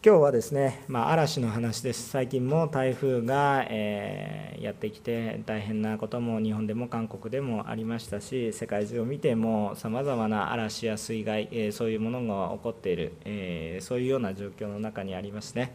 [0.00, 2.10] 今日はですね、まあ、嵐の話です。
[2.10, 15.74] 最近も台風が、えー、やってきて大変なことも日本でも韓国でもありましたし、世界中を見てもさまざまな嵐や水害、えー、そういうものが起こっている、えー、そういうような状況の中にありますね。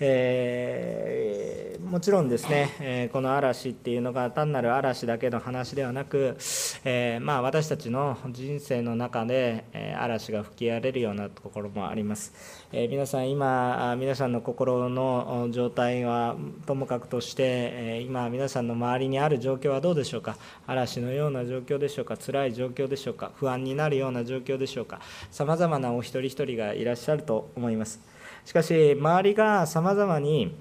[0.00, 6.36] えもちろんですね、えこの嵐っていうのが単なる嵐だけの話ではなく、
[6.84, 12.32] えまあ、私たちの人生の中で、え嵐が吹き荒れるようなところもあります。
[12.72, 13.59] え皆さん今
[13.98, 20.36] 皆さんの心の状態はともかくとして今皆さんの周りにある状況はどうでしょうか？
[20.66, 22.16] 嵐のような状況でしょうか？
[22.16, 23.32] 辛い状況でしょうか？
[23.36, 25.00] 不安になるような状況でしょうか？
[25.30, 28.00] さまざまなお一人一人がいらっしゃると思います。
[28.44, 30.54] しかし周りがさまざまに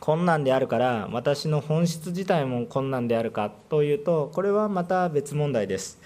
[0.00, 6.00] 困難であるから私の本質自体も困難であるかというとこれはまた別問題です。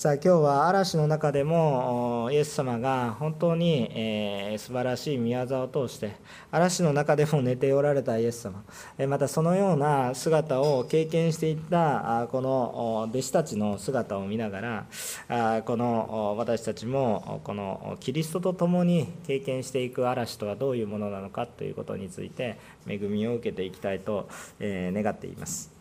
[0.00, 6.16] さあ今日は嵐の中でもイエス様が本当に、えー、素晴らしい宮沢を通して
[6.50, 8.64] 嵐の中でも寝ておられたイエス様
[9.06, 14.86] またそのような姿を経験していったこの弟子たちの姿を見なが
[15.28, 25.78] らこの私たちもこのキリストと共に経験していく嵐とはどういうものなのかということについて恵みを受けていきたいと願っています。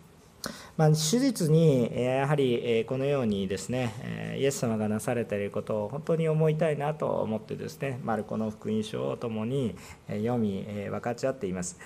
[0.79, 9.75] まあ、手術にやはりこのようにですねイエス様がなされていることを本当に思いたいなと思ってですねマルコの福音書をともに
[10.07, 11.77] 読み分かち合っています。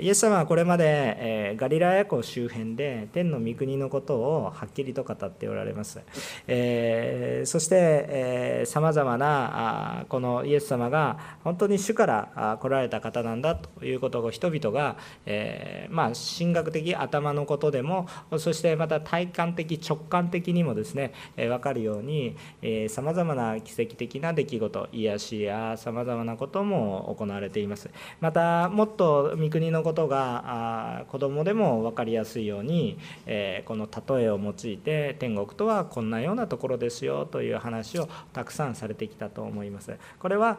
[0.00, 6.00] イエス様はこれまでガリラヤ湖周辺で天の御国のことをはっきりと語っておられます。
[7.44, 14.96] そしてさまざまなこのイエス様が本当に主から来られた方なんだということを人々が
[15.88, 18.07] まあ神学的頭のことでも
[18.38, 22.36] そしてまた体感的直感的にもですね分かるように
[22.88, 27.90] さまざまな奇跡的な出来事癒しやさまざまなことも行われています。
[28.20, 32.98] またもっと御国のことが子供でも分かりやすいように
[33.64, 39.96] この例えを用いて天国とはこんなようなところですよという話をたくさんされてきたと思います。
[40.18, 40.58] これは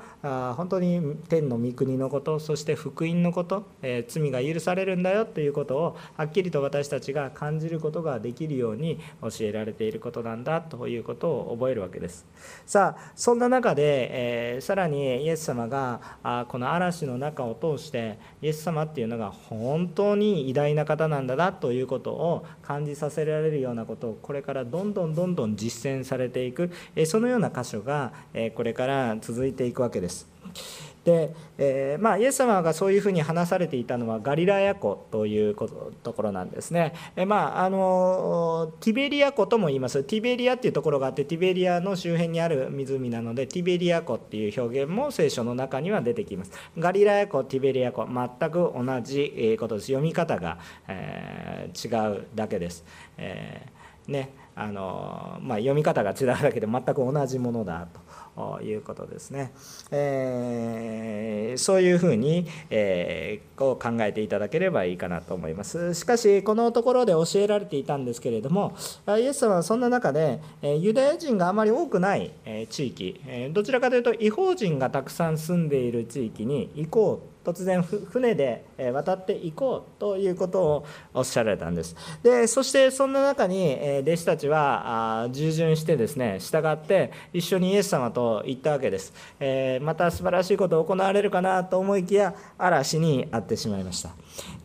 [0.56, 3.66] 本当に天の御国のことそして福音のこと
[4.07, 12.25] 罪が許されるんだよということをはっきりと私たちが感じることができるように教えられていることなんだということを覚えるわけです
[12.66, 14.09] さあそんな中で、
[14.55, 30.27] えー、さらにイエス様があこの嵐の中を通してイエス様っていうのが本当に偉大な方なんだなということを感じさせられるようなことをこれからどんどんどんどん実践されていく、えー、そのような箇所が、えー、これから続いていくわけです。
[31.09, 40.03] で、えー、まあ、イエス様がそういうふうに話されていたのはガリラヤ湖というところなんですね、えー、まあ、あのティベリア湖とも言います。
[40.03, 46.52] ティベリアっていうところがあってティベリアの周辺にある湖なのでティベリア湖っていう表現も聖書の中には出てきます。
[46.78, 49.88] ガリラヤ湖ティベリア湖全く同じことです。
[49.88, 52.86] 読み方が、えー、違うだけです、
[53.18, 53.66] え
[54.08, 58.02] ねあのまあ、読み方が違うだけで全く同じものだと。
[58.39, 59.51] ということですね。
[59.91, 65.94] えー、そういうふうに、えー、こう考えていただければいいかなと思います。
[65.94, 68.77] しかし、このところで教えられていたんですけれども、
[69.07, 72.31] イエス様はそんな中で、ユダヤ人があまり多くない
[72.69, 73.19] 地域、
[73.51, 81.96] どちらかというと違法人がたくさん住んでいる地域に行こう突然船で渡っていこうということをおっしゃられたんです。
[82.24, 94.10] でそしてそんな中に弟子たちは従順してですね従って一緒にイエス様と行ったわけです、えまた素晴らしいことを行われるかなと思いきや嵐に遭ってしまいました。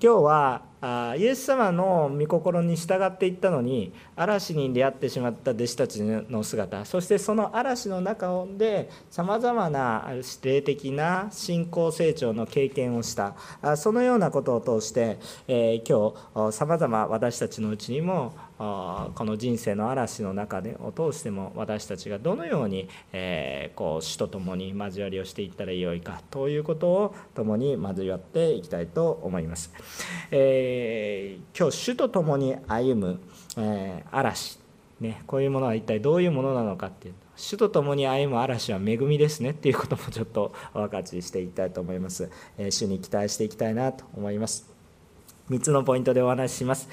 [0.01, 10.09] 今日はあイエス様の御心に従っていったのに嵐に出会ってしまった弟子たちの姿そしてその嵐の中でさまざまな
[10.43, 13.35] 霊的な信仰成長の経験をした
[13.77, 29.73] そのようなことを通して、え、今日さまざま私たちのうちにもこの人生の嵐の中でを通しても私たちがどのように、えー、こう主と共に交わりをしていったらよいかということを共に交わっていきたいと思います。
[30.31, 33.21] えー、今日主と共に歩む、
[33.57, 34.59] えー、嵐、
[35.01, 37.15] ね、こういうものは一体どういうものなのかっていう。
[37.37, 39.51] 主と共に歩む嵐は恵みですね。
[39.51, 42.31] っていうこともちょっとお分かちしていきたいと思います。
[42.59, 44.69] え主に期待していきたいなと思います。
[45.51, 46.89] 3つのポイントでお話しします。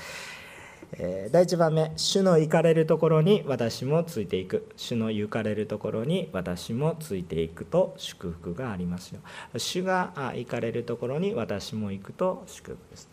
[0.94, 1.92] え第1番目。
[1.96, 4.68] 主の行かれるところに私もついていく。
[4.76, 9.22] 主の行かれるところに私もついていくと祝福がありますよ。
[9.58, 13.10] 主が行かれるところに私も行くと祝福です。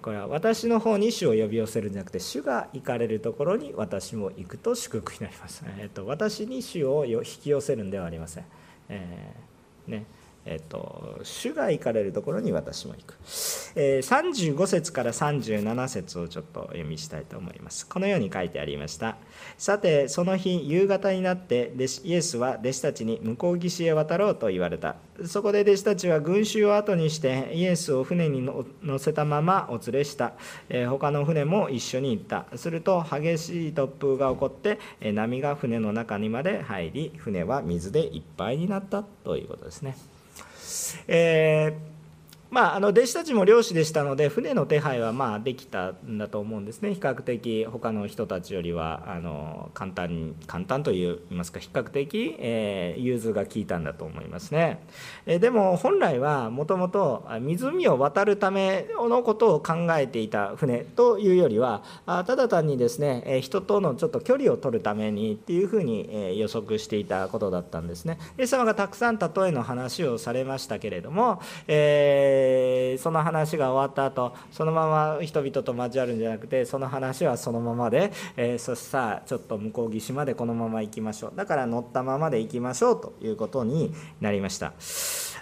[0.00, 8.44] これは私の方に主を呼び寄せるんじゃなくて主が行かれるところに私も行くと祝福になります、えーと、私に主を引き寄せるんではありません、
[8.88, 10.04] えー、ね。
[10.44, 13.16] えっと、主が行かれるところに私も行く、
[13.76, 17.86] えー、35節から37節をちょっと読みしたいと思います。
[17.86, 19.16] このように書いてありました。
[19.56, 21.72] さてその日夕方になって
[22.04, 24.96] イエスは弟子たちに向こう岸へ渡ろうと言われた。
[25.24, 28.42] そこで弟子たちは群衆を後にしてイエスを船に
[28.82, 30.32] 乗せたままお連れした、
[30.68, 32.46] えー、他の船も一緒に行った。
[32.56, 39.96] すると激しい突風が起こって波が船の中にまで入り船は水でいっぱいになったということですね。
[41.08, 41.91] えー
[42.52, 46.92] まあ、あの弟子たちも漁師でしたので船の手配はまあできたんだと思うんですね。
[46.92, 54.82] 比較的他の人たちよりはあの簡単に簡単といいますか比較的、えー、融通が効いたんだと思いますね、
[55.24, 68.18] えー、でも本来はもともと湖を渡るためのことを考えていた船というよりはただ単にですねえ人とのちょっと距離を取るためにっていうふうに予測していたことだったんですね。
[68.38, 84.72] イエス様がたくさん例えの話をされましたけれども、えーえー、その話が終わった後そのまま人々と交わるんじゃなくてその話はそのままで、えー、そしてさあちょっと向こう岸までこのまま行きましょうだから乗ったままで行きましょうということになりました。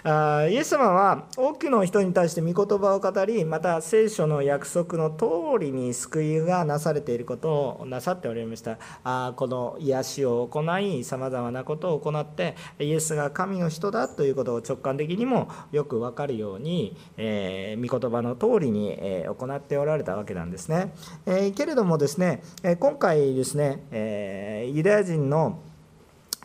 [0.03, 5.25] あイエス様は多くの人に対して御言葉を語りまた聖書の約束の通
[5.59, 8.77] りに救いがなされていることをなさっておられました。
[9.03, 20.93] あこの癒しを行いさまざまなことを行ってイエスが神の人だということを直感的にもよく分かるように、えー、御言葉の通りに、え、行っておられたわけなんですね、
[21.25, 22.43] えー、けれどもですね
[22.79, 25.59] 今回ですね、えユダヤ人の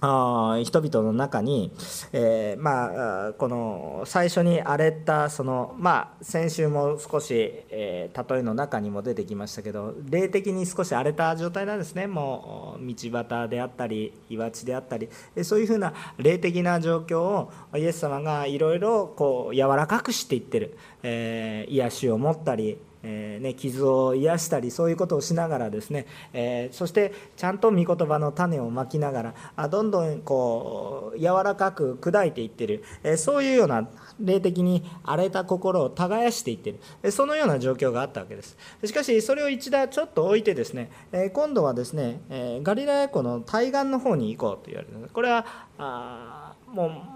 [0.01, 1.73] あ人々の中に、
[2.13, 7.33] えー、まあ、この最初に荒れたその、まあ、先週も少し、
[7.71, 12.07] えー、例えの中にも出てきましたけど霊的に少し荒れた状態なんですね。
[12.07, 15.09] もう道端であったり岩地であったり
[15.43, 19.15] そういうふうな霊的な状況をイエス様がいろいろ
[19.53, 22.79] 柔らかくしていってる、えー、癒しを持ったり
[23.09, 33.89] えー、ね、傷を癒したりそういうことをしながらですね、えー、そしてちゃんと御言葉の種をまきながらあどんどんこう柔らかく砕いていってる、え、そういうような
[34.19, 37.13] 霊的に荒れた心を耕していってる。
[37.13, 38.57] そのような状況があったわけです。
[38.85, 45.47] しかしそれを一打ちょっと置いてですねえ今度はですねえガリラヤ湖の対岸の方に行こうと言われるこれは
[45.79, 47.16] あもう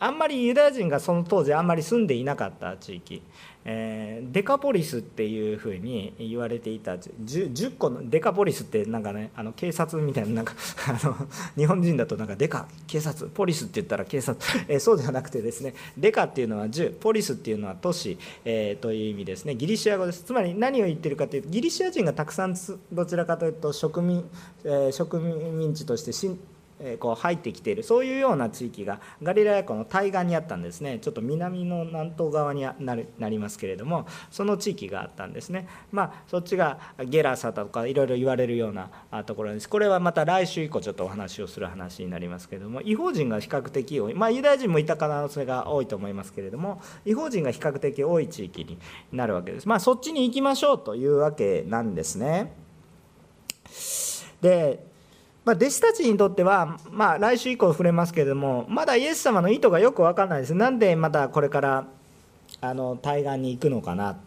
[0.00, 3.22] あんまりユダヤ人がその当時あんまり住んでいなかった地域
[3.70, 10.54] えー、デカポリスっていうふうに言われていた 10, 10, 個のデカポリスってなんかねあの警察みたいななんか
[10.88, 11.14] あの
[11.54, 18.16] 日本人だとなんかデカ警察ポリスって言ったら警察、えー、そうではなくてですねデカっていうのは10ポリスっていうのは都市、
[18.46, 19.54] えー、という意味ですね。
[19.54, 20.22] ギリシア語です。
[20.22, 22.54] つまり何を言ってるかというとギリシア人がたくさん
[22.90, 24.24] どちらかというと植民,、
[24.64, 26.12] えー、植民地として
[27.00, 30.98] こう入ってきているそういうような地域がガリラヤ湖の対岸にあったんですね。
[31.00, 35.68] ちょっと南の南東側になるなりますけれどもその地域があったんですね。
[35.90, 39.68] まあそっちがゲラサとかいろいろ言われるようなところです。
[39.68, 44.14] これはまた来週以降ちょっとお話をする話になりますけれども違法人が比較的多い。
[44.14, 48.78] まあユダヤ人もいた可能性が多いと思いますけれども違法人が比較的多い地域に
[49.12, 49.68] なるわけです。
[49.68, 52.52] まあそっちに行きましょうというわけなんですね。
[54.40, 54.86] で
[55.48, 60.54] まあ、弟子たちにとっては、まあ、来週以降触れますけれどもまだイエス様の意図がよく分からないです。
[60.54, 61.86] なんでまたこれから
[62.60, 64.18] あの対岸に行くのかな。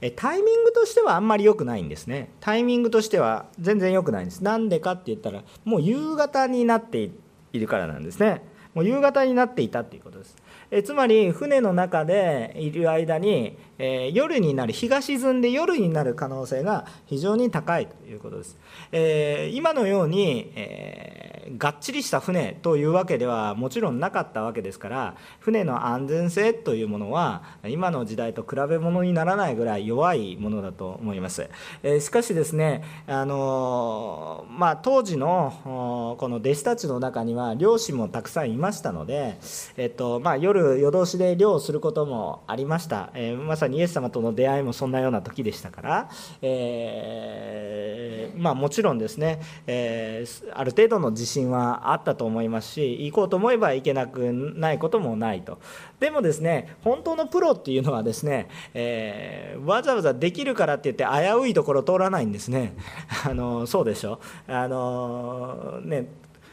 [0.00, 2.30] えタイミングとしてはあんまり良くないんですね。
[2.38, 4.44] タイミングとしては全然良くないんです。
[4.44, 7.10] なんでかって言ったらもう夕方になって
[7.52, 8.42] いるからなんですね。
[8.72, 10.36] もう夕方になっていたっていうことです。
[10.70, 18.58] えつまり船の中でいる間にえー、夜になる日が沈んで夜になる可能性が非常に高いということです、
[18.92, 31.48] えー、今のように、えー、がっちりした船というわけではもちろんなかったわけですから船の安全性というものは今の時代と比べ物にならないぐらい弱いものだと思います、
[31.82, 39.38] えしかしですね、あのまあ、当時のこの弟子たちの中には漁師もたくさんいましたので、
[39.76, 46.10] えっとまあ、夜夜通しで漁をすることもありました、えまさにイエス様との出会いもそんなような時でしたから、
[46.42, 55.58] えー、まあ、もちろんですね、えー、ある程度の自信はあったと思いますし行こうと思えば行けなくないこともないと。
[56.00, 62.76] でもですね本当のプロっていうのはですね、えー、わざわざできるからって言って危ういところ通らないんですね。
[63.24, 64.20] あのそうでしょ？
[64.46, 66.06] あのね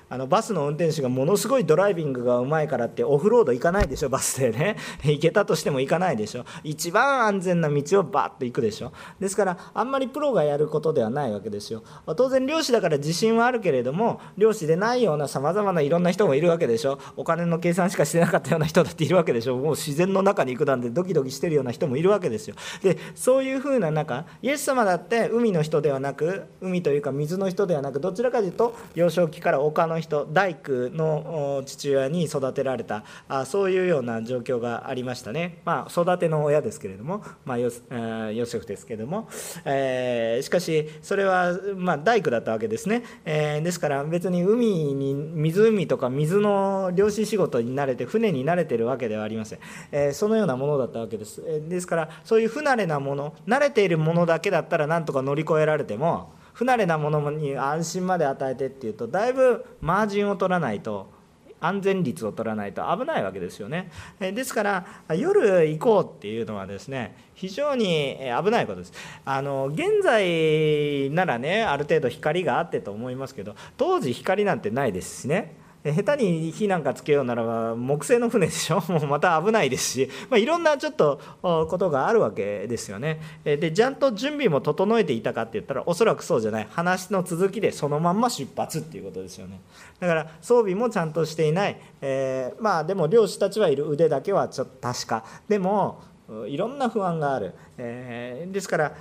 [0.10, 4.78] あのバスの運転手がものすごいドライビングがうまいからってオフロード行かないでしょバスでね。
[5.04, 6.46] 行けたとしても行かないでしょ。
[6.64, 8.92] 一番安全な道をバッと行くでしょ。
[9.20, 11.84] ですからあんまりプロがやることではないわけですよ。
[12.16, 17.00] 当然漁師だから自信はあるけれども漁師でないようなさまざまないろんな人もいるわけでしょ。
[17.18, 19.58] お金の計算しかしてなかったような人だっているわけでしょ。
[19.58, 22.56] もう自然の中に行くなんてドキドキしてるような人もいるわけですよ。
[22.84, 39.28] でそういうふうな中イエス様だって海の人ではなく海というか水の人ではなくどちらかというと幼少期から丘のの人大工の父親に育てられたあそういうような状況がありましたね、まあ、育ての親ですけれども、まあ、ヨセフですけれども、
[39.64, 49.60] えー、しかしそれは、まあ、大工だったわけですね、えー、ですから別に海に湖とか水の漁師仕事に慣れて船に慣れてるわけではありません、
[49.92, 51.42] えー、そのようなものだったわけです。
[51.68, 61.14] ですからそういう不慣れなもの慣れているものだけだったらなんとか乗り越えられても不慣れなものに安心まで与えてっていうとだいぶマージンを取らないと
[61.60, 63.92] 安全率を取らないと危ないわけですよね。
[64.20, 64.86] ですから
[65.16, 68.94] 夜行こうっていうのはですね非常に危ないことです。
[69.26, 75.65] あの現在ならねある程度光があってと思いますけど当時光なんてないですしね。
[75.94, 78.82] 下手に火なんかつけようならば木製の船でしょ？
[78.90, 83.20] もうまた危ないですし、まあ、いろんなちょっとことがあるわけですよね。
[83.44, 86.68] でちゃんと準備も整えていたかって言ったらおそらくそうじゃない。
[86.70, 89.60] 話の続きでそのまんま出発っていうことですよね。
[90.00, 95.24] だから装備もちゃんとしていない、えー、まあでも漁師たちはいる腕だけはちょっと確か。
[95.48, 96.02] でも
[96.48, 98.94] いろんな不安がある、えー、ですから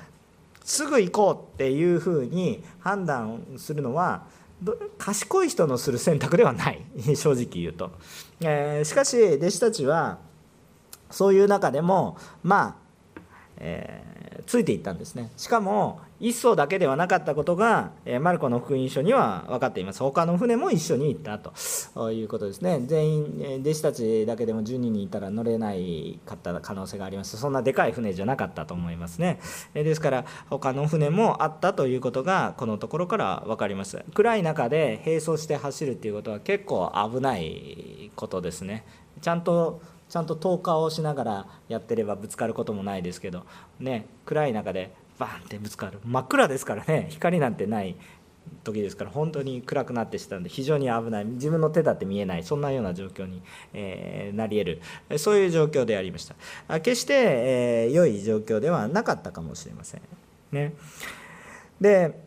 [0.62, 4.25] すぐ行こうっていうふうに判断するのは
[4.99, 6.83] 賢い人のする選択ではない
[7.16, 7.92] 正直言うと、
[8.40, 10.18] えー、しかし弟子たちは
[11.11, 12.76] そういう中でもま
[13.16, 13.21] あ、
[13.59, 15.30] えー、ついていったんですね。
[15.37, 20.02] しかも一艘だけではなかったことが、えマルコの福音書には分かっています。
[20.02, 21.52] 他の船も一緒に行ったと。
[22.12, 22.81] いうことですね。
[22.87, 27.37] 全員弟子たちだけでも12人いたら乗れないかった可能性があります。
[27.37, 29.38] そんなでかい船じゃなかったと思いますね。
[29.75, 34.02] ですから他の船もあったということがこのところから分かります。
[34.14, 38.87] 暗い中で並走して走るっていうことは結構危ないことですね。
[39.21, 43.47] ちゃんとちゃんと投下をしながらやってればぶつかることもないですけど
[43.81, 46.00] ね暗い中でバンってぶつかる。
[46.04, 47.06] 真っ暗ですからね。
[47.11, 47.97] 光なんてない
[48.62, 51.25] 時ですから本当に暗くなってしたんで非常に危ない。
[51.25, 52.44] 自分の手だって見えない。
[52.44, 53.42] そんなような状況に、
[53.73, 54.80] えー、なり得
[55.11, 55.18] る。
[55.18, 56.80] そういう状況でありました。
[56.80, 60.00] 決して、えー、良い状況ではなかったかもしれません。
[60.52, 60.75] ね。
[61.80, 62.23] で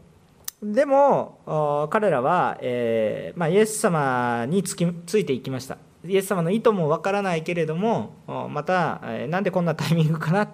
[0.62, 5.78] でも彼らは、えーまあ、イエス様につきついていきました。
[6.04, 8.16] イエス様の意図もわからないけれども
[8.50, 10.48] またなんでこんなタイミングかな。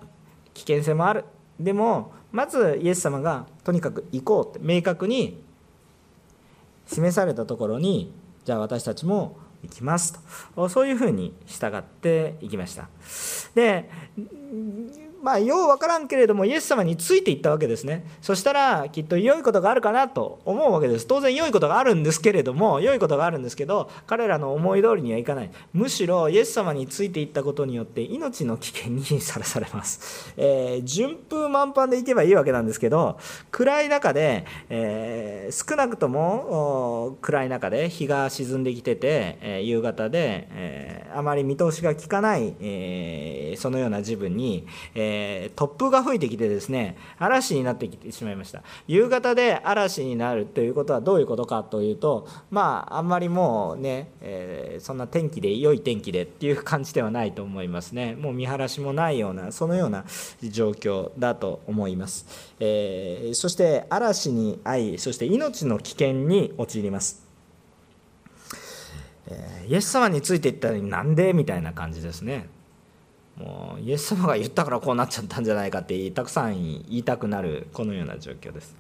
[0.54, 1.24] 危険性もある。
[1.58, 5.42] でもまずイエス様がとにかく行こうって明確に
[6.88, 8.12] 示されたところに
[8.44, 10.20] じゃあ私たちも行きます
[10.56, 10.68] と。
[10.68, 12.90] そういうふうに従っていきました。
[13.56, 13.90] で
[15.24, 18.06] まあ、よう分からんけれどもイエス様についていったわけですね。
[18.22, 21.08] そしたらきっと良いことがあるかなと思うわけです。
[21.08, 25.52] 当然良いことがあるんですけれども良いことがあるんですけど彼らの思い通りにはいかない。
[25.74, 33.20] むしろイエス様についていったことによって命の危険にさらされます、えー、順風満帆でいけばいいわけなんですけど
[33.52, 44.66] 暗い中で、えー、少なくとも暗い中で日が沈んできてて、えー、夕方で、えあまり見通しが効かない、えそのような自分に、
[44.96, 48.64] ええー、突風が吹いてきてですね嵐になってきてしまいました。
[48.88, 58.16] 夕方で嵐になるということはどういうことかというとまああんまりもうね、えー、そんな天気で良い天気でっていう感じではないと思いますね。
[58.16, 60.06] もう見晴らしもないようなそのような
[60.42, 62.26] 状況だと思います、
[62.60, 67.24] えー、そして嵐に遭いそして命の危険に陥ります。
[69.68, 72.50] イエス様についていったのになんでみたいな感じですね。
[73.38, 78.76] もうイエス様が言ったからこうなっちゃったんじゃないかってたくさん言いたくなるこのような状況です。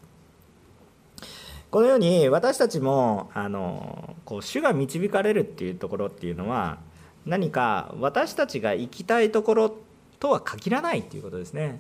[1.72, 6.78] このように私たちもあのこう主が導かれるっていうところっていうのは
[7.26, 9.76] 何か私たちが行きたいところ
[10.20, 11.80] とは限らないっていうことですね。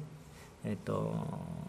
[0.65, 1.63] えっと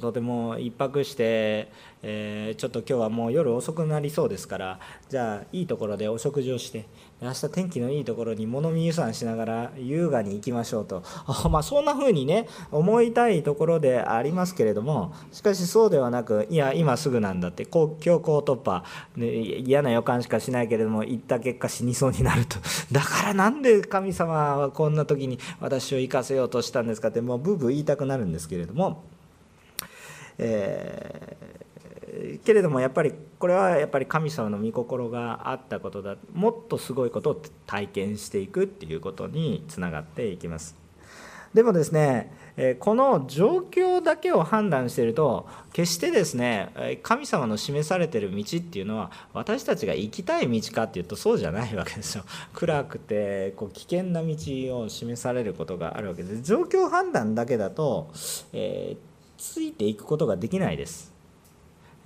[0.00, 1.70] とても1泊して、
[2.02, 6.86] えー、ちょっと今日はもう夜遅くなりそうですからじゃあいいところでお食事をして
[7.24, 11.02] 明日天気のいいところに物見遊山しながら優雅に行きましょうと。
[11.50, 18.84] まあそんな風にね思いたいところでありますけれどもしかしそうではなくいや今すぐなんだって強行突破、
[19.16, 22.58] ね、嫌な予感しかしないけれども行った結果死にそうになると。
[22.92, 29.02] だからなんで神様はこんな時に私を生かせようとしたんですかってもうブーブー言いたくなるんですけれども。
[30.36, 33.14] えー、けれどもやっぱり
[33.44, 40.74] これはやっぱり神様の御心があったことだもっとすごいことを体験していくっていうことにつながっていきます。
[41.52, 42.32] でもですね
[42.78, 52.24] この状況だけを判断していると決してですね神様の示されている道っていうのは私たちが行きたい道かっていうとそうじゃないわけですよ。
[52.54, 54.34] 暗くてこう危険な道
[54.78, 58.08] を示されることがあるわけです状況判断だけだと、
[58.54, 58.98] えー、
[59.36, 61.13] ついていくことができないです。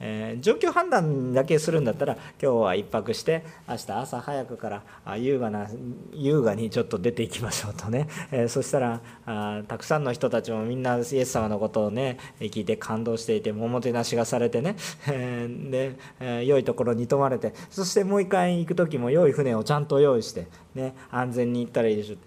[0.01, 5.69] えー、状況判断だけするんだったら今日は1泊して明日朝早くから優雅な
[6.13, 14.77] 優雅にちょっと出ていきましょうとね、 えー、そしたらあたくさんの人たちもみんなイエス様のことをね聞いて感動していておもてなしがされてね、
[15.09, 22.15] えー、で、え良いところに泊まれてそしてもう一回行く時も良い船をちゃんと用意して、ね、安全に行ったらいいでしょ。
[22.15, 22.19] う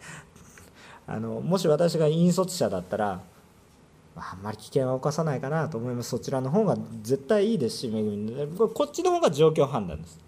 [1.08, 3.22] あのもし私が引率者だったら
[4.16, 6.10] あんまり危険は犯さないかなと思います。
[6.10, 10.20] そちらの方が絶対いいですし恵みこっちの方が状況判断です。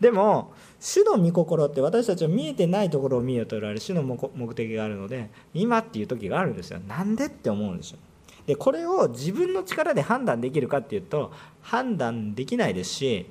[0.00, 3.80] でも主の御心って私たちは見えてないところを見ようと言われる。
[3.80, 6.78] 主の目的があるので今っていう時があるんですよ。
[6.80, 7.98] なんでって思うんですよ。
[8.46, 13.26] でこれを自分の力で判断できるかっていうと判断できないですし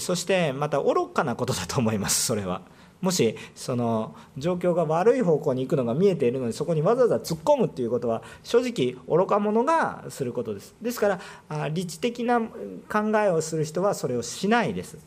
[0.00, 2.62] そしてまた愚かなことだと思いますそれは。
[3.00, 10.74] もしその状況が悪い方向に行くのが見えているのにそこにわざわざ突っ込むっていうことは正直愚か者がすることです。
[10.82, 14.98] ですから理知的な考えをする人はそれをしないです。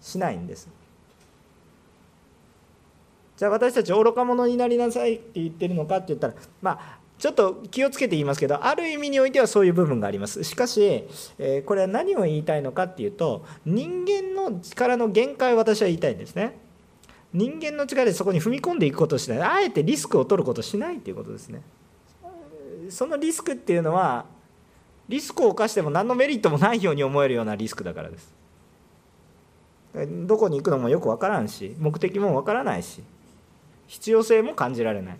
[0.00, 0.68] しないんです。
[3.36, 10.42] じゃあ私たち愚か者になりなさいって言ってるのかって言ったらまあちょっと気をつけて言いますけどある意味においてはそういう部分があります。
[10.44, 11.04] しかし、
[11.38, 16.65] えこれは何を言いたいのかっていうと人間の力の限界を私は言いたいんですね。
[17.36, 19.42] 人間の力でそこに踏み込んでいくことをしない。
[19.42, 21.60] あえてリスクを取ることをしないっていうことですね。
[22.88, 24.24] そのリスクっていうのは
[25.06, 28.32] リスクを冒しても何のメリットもないように思えるようなリスクだからです。
[30.26, 33.02] どこに行くのもよく分からんし目的も分からないし
[33.86, 35.18] 必要性も感じられない。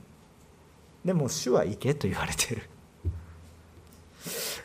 [1.04, 2.62] でも主は行けと言われてる。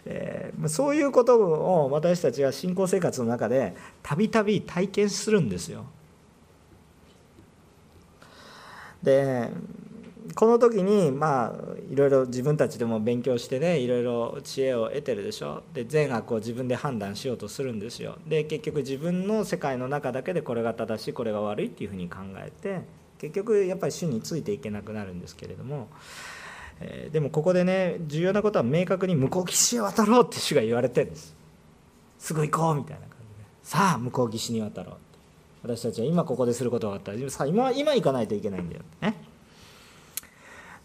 [0.06, 5.86] えー、そういうことを私たちは信仰生活の中でたびたび体験するんですよ。
[9.04, 9.50] で
[10.36, 11.54] この時にまあ
[11.90, 15.64] いろいろ自分たちでも勉強してねいろいろ知恵を得てるでしょ。
[15.74, 18.18] で善悪を自分で判断しようとするんですよ。
[18.28, 22.82] で結局自分の世界の中だけでこれが正しいこれが悪いっていうふうに考えて
[23.20, 25.90] 結局やっぱり主についていけなくなるんですけれども、
[26.80, 31.36] えー、でもここでね重要なことは明確に向こう岸へ渡ろうって主が言われてるんです。
[32.20, 33.46] すぐ行こうみたいな感じで。
[33.64, 35.11] さあ向こう岸に渡ろう。
[35.64, 39.16] 私たちは今ここですることがあったらさ今今行かないといけないんだよね。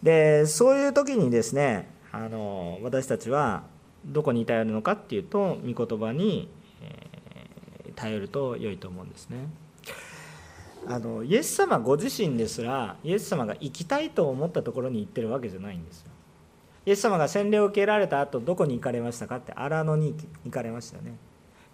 [0.03, 3.65] でそういう時にですねあの私たちは
[4.05, 6.49] どこに頼るのかっていうと御言葉に、
[6.83, 9.49] えー、頼ると良いと思うんですね。
[10.89, 16.11] あのイエス様ご自身ですらイエス様が行きたいと思ったところに行ってるわけじゃないんですよ。
[16.85, 21.17] イエス様が洗礼を受けられた後どこに行かれましたかって荒野に行かれましたよね。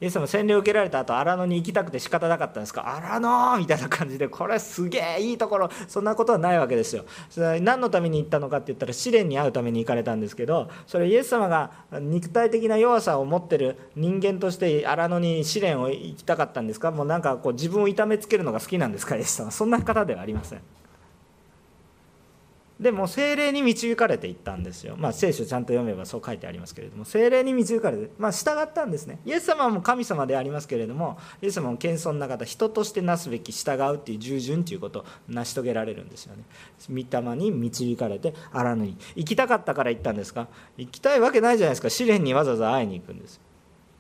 [0.03, 2.97] イエス様洗礼を受けられた後荒野に行きたくて仕方なかったんですか？
[2.97, 7.05] 荒野みたいな感じでこれすげえいいところそんなことはないわけですよ。
[7.31, 16.91] それは何のために行ったのかって言ったら試練に遭うために行かれたんですけどそれイエス様が肉体的な弱さを持ってる人間として荒野に試練を行きたかったんですか？
[16.91, 19.15] もうなんかこう自分を痛めつけるのが好きなんですか？
[19.15, 19.53] イエス様。
[19.53, 20.61] そんな方ではありません。
[22.83, 27.05] でも精霊に導かれていったんですよ、まあ、聖書ちゃんと読めばそう書いてありますけれども。
[27.05, 29.21] 精霊に導かれて、まあ、従ったんですね。
[29.25, 36.43] イエス様も神様でありますけれどもイエス様も謙遜な方人としてなすべき従うっていう従順ということを成し遂げられるんですよね。
[36.91, 38.99] 御霊に導かれて荒野に。
[39.15, 40.49] 行きたかったから行ったんですか？
[40.77, 41.89] 行きたいわけないじゃないですか。
[41.89, 43.41] 試練にわざわざ会いに行くんです。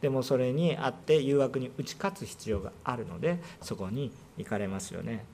[0.01, 5.25] でもそれにあって誘惑に打ち勝つ必要があるのでそこに行かれますよね。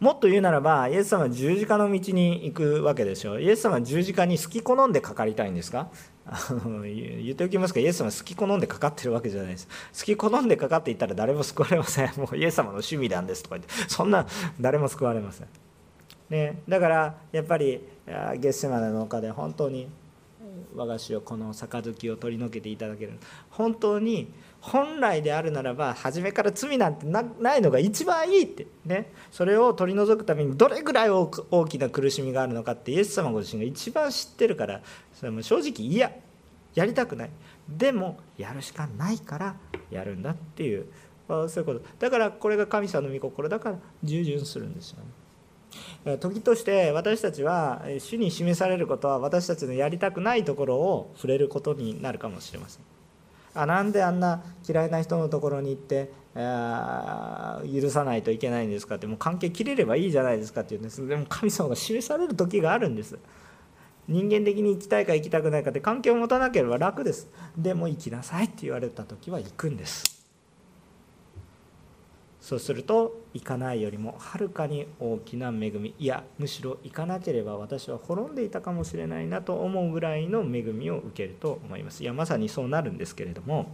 [0.00, 3.42] もっと言うならばイエス様は十字架の道に行くわけでしょう。
[3.42, 5.88] イエス様は十字架に好き好んでかかりたいんですか？
[6.84, 9.68] 言っておきますがイエス様は好き好んでかかってるわけじゃないです。
[9.98, 12.10] 好き好んでかかっていったら誰も救われません。
[12.18, 13.72] もうイエス様の趣味なんですとか言って。
[13.88, 14.26] そんな
[14.60, 15.46] 誰も救われません、
[16.30, 17.80] ね、だからやっぱり
[18.38, 19.88] ゲッセマネの丘で本当に
[20.74, 23.12] 我が師をこの杯を取り除けていただける。
[23.50, 24.32] 本当に
[24.66, 28.66] 本来であるならば初めから罪なんてないのが一番いいって。
[28.84, 29.12] ね。
[29.30, 31.28] それを取り除くためにどれぐらい大
[31.68, 34.80] きな苦しみがあるのかってイエス様ご自身が一番知ってるから
[35.14, 36.10] それも正直嫌。
[36.74, 37.30] やりたくない。
[37.68, 39.56] でもやるしかないから
[39.88, 40.86] やるんだっていう。
[41.28, 41.82] そういうこと。
[42.00, 44.98] だからこれが神様の御心だから従順するんですよ
[46.04, 46.16] ね。
[46.18, 52.95] 時として私たちは主に示されることは私たちのやりたくないところを触れることになるかもしれません。
[53.56, 63.18] あなんであんな嫌いな人のところに行って許さないといけないんですかってもう関係切れればいいじゃないですかって言うんですでも神様が示される時があるんです。
[64.08, 67.28] 人間的に行きたいか行きたくないかって関係を持たなければ楽です。
[67.56, 70.15] でも行きなさいって言われた時は行くんです。
[72.46, 75.96] そうすると行かないよりもはるかに大きな恵み。
[75.98, 82.04] いやむしろ行かなければ私は滅んでいたかもしれないなと思うぐらいの恵みを受けると思います。
[82.04, 83.66] いやまさにそうなるんですけれども。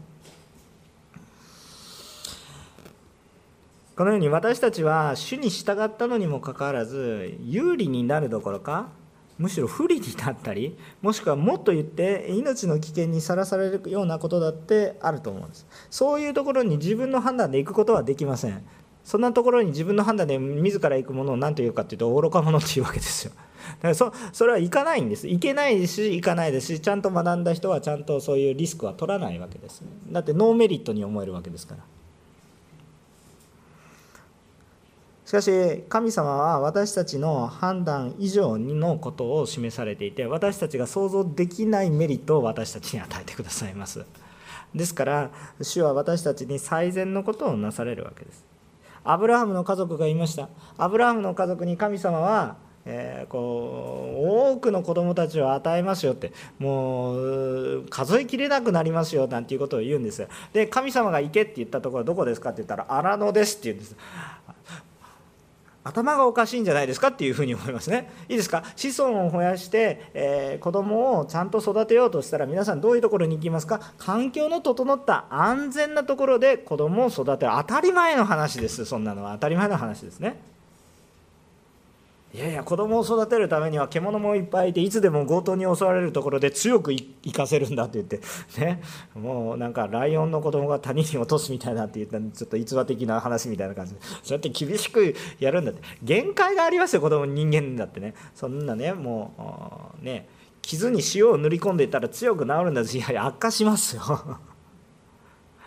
[3.95, 8.89] このように私たちは主に従ったのにもかかわらず有利になるどころか
[9.43, 15.67] むしろ不利になったりもしくはもっと言って命の危険にさらされるようなことだってあると思うんです。
[15.91, 18.65] そういうところに自分の判断で行くことはできません。
[19.03, 23.33] そんなところに自分の判断で自ら行くものを何と言うかっていうと愚か者っていうわけですよ。
[23.35, 25.27] だからそそれは行かないんです。
[25.27, 29.83] 行けないし行かないですしちゃんと学んだ人はちゃんとそういうリスクは取らないわけです。
[30.09, 31.83] だってノーメリットに思えるわけですから。
[35.33, 44.05] しかし神様は私たちの判断以上のことを示されていて私たちが想像できないメリットを私たちに与えてくださいます。
[44.75, 45.31] ですから
[45.63, 48.45] 主は私たちに最善のことをなされるわけです。
[49.05, 50.51] アブラハムの家族がいました。
[50.77, 60.27] アブラハムの家族に神様はえー、こう多くの子供たちを与えますよってもう数えきれなくなりますよなんていうことを言うんです。
[60.53, 63.97] で神様が行けって言ったところはどこですかって言ったら荒野ですって言うんです。
[65.85, 68.11] 頭がおかしいんじゃないですかっていうふうに思いますね。
[68.29, 68.63] いいですか？
[68.77, 73.81] 子孫を増やして、えー、子供をちゃんと育てようとしたら皆さんどういうところに行きますか？
[73.99, 77.53] 環境の整った安全なところで子供を育てる。
[77.57, 78.85] 当たり前の話です。
[78.85, 80.37] そんなのは当たり前の話ですね。
[82.35, 88.21] いやいや子供を育てるためには獣もいっぱいいていつでも強盗に襲われるところで強く生かせるんだって言って
[88.59, 88.81] ね。
[89.15, 93.95] もうなんかライオンの子供が谷に落とすみたいなって言ったちょっと逸話的な話みたいな感じ。
[93.95, 95.83] でそうやって厳しくやるんだって。
[96.03, 98.15] 限界がありますよ子供人間だってね。
[98.35, 100.27] そんなねもうね
[100.63, 104.03] 傷に塩を塗り込んでいったら強く治るんだしいやいや悪化しますよ。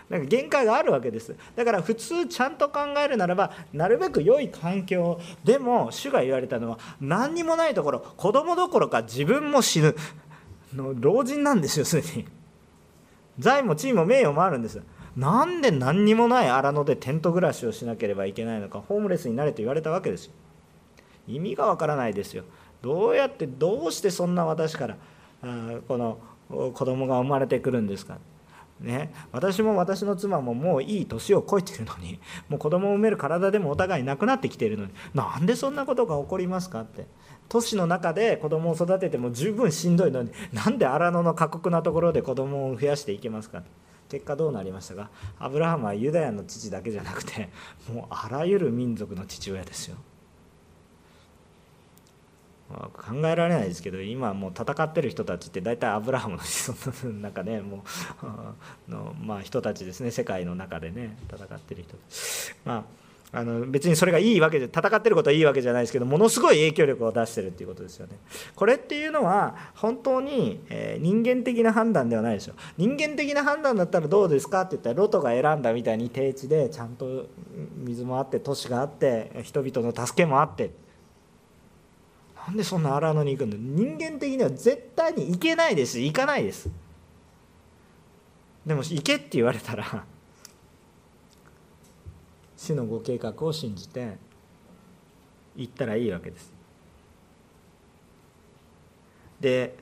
[0.09, 1.35] なんか限界があるわけです。
[1.55, 9.95] だから普通ちゃんと考えるならばなるべく良い環境でも主が言われたのは何にもないところ子供どころか自分も死ぬ。
[10.75, 12.25] の老人なんですよすでに。
[13.39, 14.81] 財も地位も名誉もあるんです。
[15.15, 20.33] なんで何にもない荒野でテント暮らしをしなければいけないのかホームレスになれと言われたわけですよ。
[21.27, 22.43] 意味がわからないですよ。
[22.81, 24.97] どうやってどうしてそんな私から
[25.41, 28.19] あこの子供が生まれてくるんですか。
[28.79, 37.07] ね、私も私の妻ももういい年を超えてるのにもう子供を産める体でもお互いなくなってきてるのになんでそんなことが起こりますかって。
[37.47, 43.61] 都市の中で子供を育てても十分しんどいのになんで荒野の過酷なところで子供を増やしていけますか
[44.09, 45.09] 結果どうなりましたか？
[45.39, 47.49] アブラハムはユダヤの父だけじゃなくて
[47.91, 49.97] もうあらゆる民族の父親ですよ。
[52.67, 56.71] 考えられないですけど今もう戦ってる人たちって大体アブラハムの子
[57.03, 57.83] 孫の中ねも
[58.87, 61.95] うの、まあ、人たちですね世界の中でね戦ってる人
[62.65, 68.17] まああの別にそれがいいわけで戦ってることはいいわけじゃないですけどものすごい影響力を出してるっていうことですよね。
[68.55, 72.55] これっていうのは本当に、え人間的な判断ではないですよ。
[72.77, 74.61] 人間的な判断だったらどうですか？
[74.61, 77.25] って言ったらロトが選んだみたいに低地でちゃんと
[77.75, 80.71] 水もあって都市があって人々の助けもあって
[82.47, 83.57] なんでそんな荒野に行くんだ？
[83.57, 85.99] 人間的には絶対に行けないです。
[85.99, 86.69] 行かないです。
[88.65, 90.05] でも行けって言われたら
[92.57, 94.17] 死のご計画を信じて
[95.55, 96.53] 行ったらいいわけです。
[99.39, 99.77] で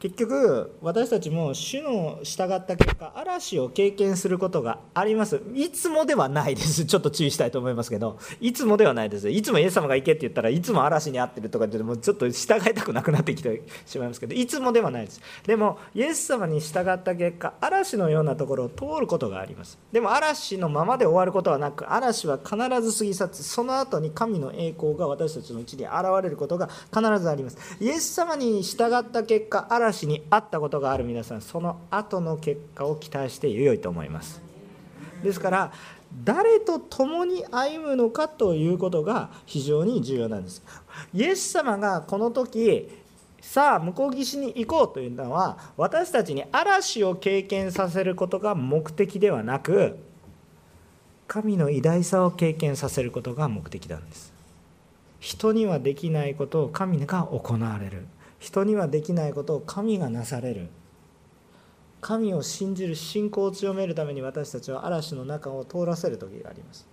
[0.00, 5.42] 結局私たちも主の従った結果嵐を経験することがあります。
[5.54, 6.84] いつもではないです。
[6.84, 8.16] ちょっと注意したいと思いますけど。
[8.40, 9.28] いつもではないです。
[9.28, 14.34] いつもイエス様が行けって言ったらいつも嵐に遭ってるとかってもうちょっと従いたくなくなってきてしまいますけど。
[14.34, 15.20] いつもではないです。
[15.44, 19.78] でもイエス様に従った結果嵐のようなところを通ることがあります。
[19.90, 27.58] でも嵐のままで終わることはなく嵐は必ず過ぎ去ってその後に神の栄光が私たちのうちに現れることが必ずあります。
[27.80, 34.40] イエス様に従った結果嵐嵐にあったことがある皆さんその後の結果を期待してよいと思います。
[35.22, 35.72] ですから
[36.24, 40.62] 誰と共に歩むのかということが非常に重要なんです。
[41.12, 42.88] イエス様がこの時
[43.40, 49.98] さあ向こう岸に行こうというのは私たちに嵐を経験させることが目的ではなく
[51.26, 54.32] 神の偉大さを経験させることが目的なんです。
[55.20, 58.06] 人にはできないことを神が行われる。
[58.38, 60.68] 人にはできないことを神がなされる
[62.00, 66.86] 神を信じる信仰を強めるために私たちは嵐の中を通らせる時があります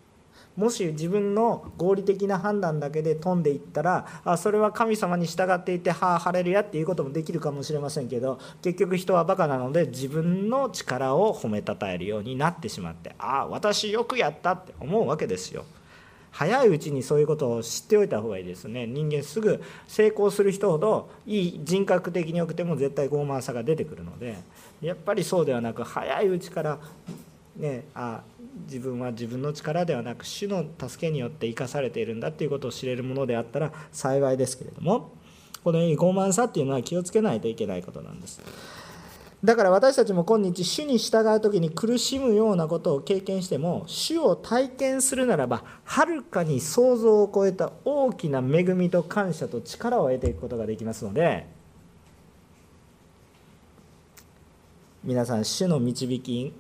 [0.55, 15.65] もし自分の合理的な判断だけで飛んでいったらあそれは神様に従っていてはあ晴れるやっていうこともできるかもしれませんけど結局人はバカなので自分の力を褒めたたえるようになってしまってああ私よくやったって思うわけですよ。
[16.37, 18.85] 早いうちにそういうことを知っておいた方がいいですね。
[18.85, 24.35] 人間すぐ成功する人ほどいい人格的によくても絶対傲慢さが出てくるので
[24.81, 26.79] やっぱりそうではなく早いうちから
[27.55, 28.21] ねあ
[28.65, 35.11] 自分は自分の力ではなく主の助けによって生かされているんだっていうことを知れるものであったら幸いですけれども
[35.63, 38.41] このように傲慢さっていうのは気をつけないといけないことなんです。
[39.45, 51.45] だから私たちも今日主に従う時に苦しむようなことを経験しても主を体験するならばはるかに想像を超えた大きな恵みと感謝と力を得ていくことができますので
[55.03, 56.51] 皆さん主の導き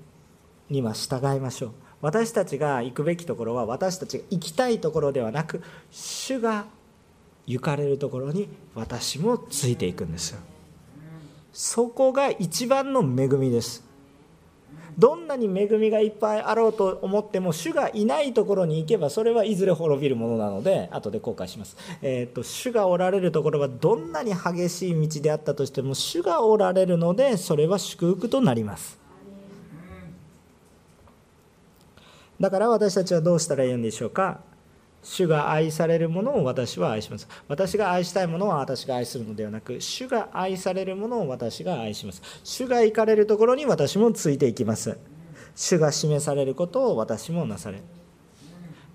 [0.69, 1.71] には従いましょう。
[2.01, 6.65] 私たちが行くべきところは私たちが行きたいところではなく主が
[7.47, 10.54] 行かれるところに私もついていくんですよ。
[11.55, 13.81] そこが一番の恵みです。
[14.97, 28.97] どんなに恵みがいっぱいあろうと思っても主がいないところに行けばそれはいずれ滅びるものなので後で後悔します、えーと、と主がおられるところはどんなに激しい道であったとしても主がおられるのでそれは祝福となります。
[32.39, 34.39] だから私たちはどうしたらいいんでしょうか？
[35.07, 37.27] 主が愛されるものを私は愛します。
[37.47, 42.23] 私が愛したいものは私が愛するのではなく主が愛されるものを私が愛します。
[42.43, 44.97] 主が行かれるところに私もついていきます。
[45.55, 47.81] 主が示されることを私もなされ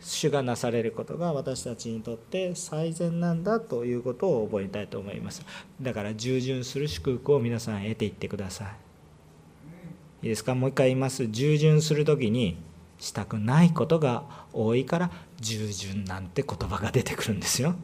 [0.01, 5.45] 主がなされることが私たちにとって最善なんだということを覚えたいと思います。
[5.81, 8.69] だから従順する祝福を皆さん得ていってください。
[10.23, 10.55] いいですか？
[10.57, 11.29] もう一回言います。
[11.29, 12.57] 従順する時に
[12.99, 15.11] したくないことが多いから
[15.41, 17.75] 従順なんて言葉が出てくるんですよ。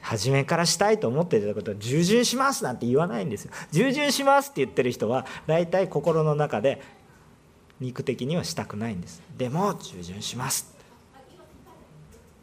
[0.00, 3.52] 初めからしたいと思っていたことは従順しますなんて言わないんですよ。
[3.70, 6.82] 従順しますって言ってる人は大体心の中で
[7.80, 9.22] 肉的にはしたくないんです。
[9.36, 10.72] でも従順します。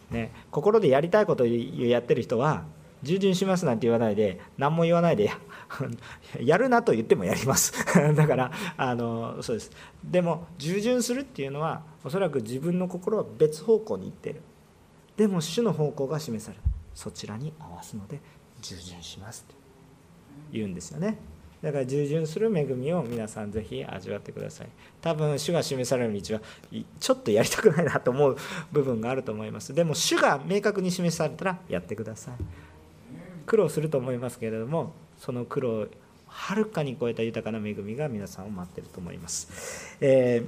[0.10, 2.64] ね、心でやりたいことをやってる人は
[3.04, 5.32] 従順しますなんて言わないで何も言わないで
[6.42, 7.74] やるなと言ってもやります。
[8.16, 9.72] だからあのそうです。
[10.04, 14.42] でも従順するっていうのはおそらく自分の心は別方向に行ってる。
[15.18, 16.64] でも主の方向が示される。
[16.94, 18.20] そちらに合わすので
[18.62, 19.56] 従順しますと
[20.52, 21.18] 言うんですよね。
[21.62, 24.68] だから従順する恵みを皆さんぜひ味わってください。
[25.02, 26.42] 多分主が示される道は
[27.00, 28.38] ちょっとやりたくないなと思う
[28.72, 29.74] 部分があると思います。
[29.74, 32.69] でも主が明確に示されたらやってください。
[33.50, 35.88] 苦労すると思いますけれどもその苦労を
[36.28, 40.44] はるかに超えた豊かな恵みが皆さんを待っていると思います、え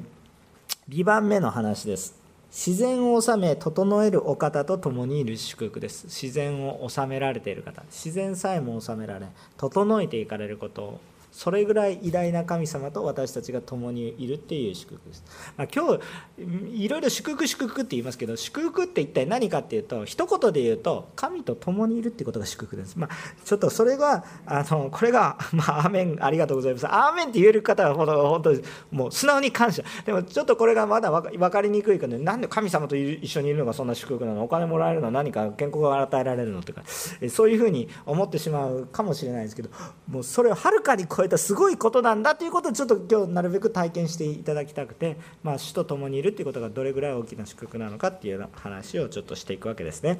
[0.87, 2.21] ー、2番目の話です。
[2.51, 6.07] 自然を治め整えるお方と共にいる祝福です。
[6.07, 7.81] 自然を治められている方。
[7.83, 10.99] 自然さえも治められ整えていかれることを
[11.31, 15.23] それぐらい偉大な神様と私たちが共にいるっていう祝福です、
[15.57, 29.83] まあ、今日いろいろ祝福祝福って言いますけど祝福って一体何かっていうと一言で言うと神と共にいるっていうことが祝福です、まあ、ちょっとそれがあのこれが「まあ、アーメンありがとうございます」「アーメン」って言える方は本当にもう素直に感謝。
[30.05, 34.43] でもちょっとこれがまだ分かりにくいからなんで神様と一緒にいるのがそんな祝福なの？
[34.43, 35.05] お金もらえるの？
[35.05, 36.61] は何か健康が与えられるの？
[36.61, 39.69] とかそういうふうに思ってしまうかもしれないですけど
[40.07, 50.19] もうそれをはるかに超超えたすごいことなんだということをちょっと今日なるべく体験していただきたくて、まあ、主と共にいるということがどれぐらい大きな祝福なのかっていうような話をちょっとしていくわけですね。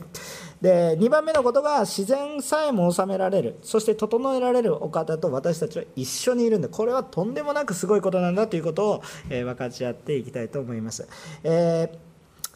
[0.62, 11.08] で2番目のことが自然さえも治められるそして整えられるお方と私たちは一緒にいるんでこれはとんでもなくすごいことなんだということを、え分かち合っていきたいと思います。
[11.44, 12.11] えー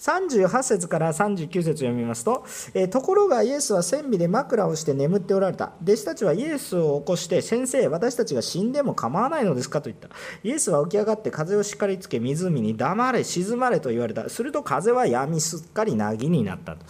[0.05, 5.73] 38節から39節読みますと、えところがイエスは千尾で枕をして眠っておられた。
[5.81, 10.09] 弟子たちはイエスを起こして先生私たちが死んでも構わないのですかと言った。
[10.43, 14.29] イエスは起き上がって風をしっかりつけ湖に黙れ沈まれと言われた。
[14.29, 16.85] すると風はやみすっかりなぎになったと。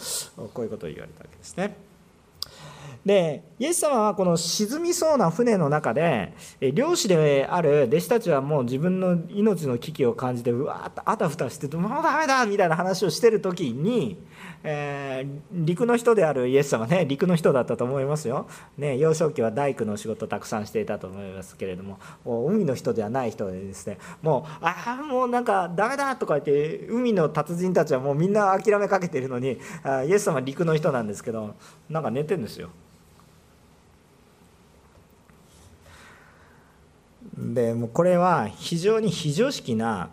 [0.52, 1.85] こういうことを言われたわけですね。
[3.06, 6.34] でイエス様はこの沈みそうな船の中で
[6.74, 14.18] 漁師である弟子たちはもう自分の命の危機を感じてうわーっとあたふたしててもうダメだみたいな話をしてる時に、
[14.64, 29.58] えー、陸の人であるイエス様ね陸の人だったと思いますよ、ね、幼少期は大工の仕事たくさんしていたと思いますけれども海の人ではない人でですねもうああもうなんかダメだとか言って海の達人たちはもうみんな諦めかけてるのに
[30.06, 31.54] イエス様は陸の人なんですけど
[31.88, 32.70] なんか寝てんですよ。
[37.36, 40.10] でもうこれは非常に非常識な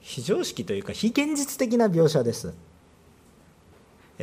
[0.00, 2.54] 非常識というか非現実的な描写です。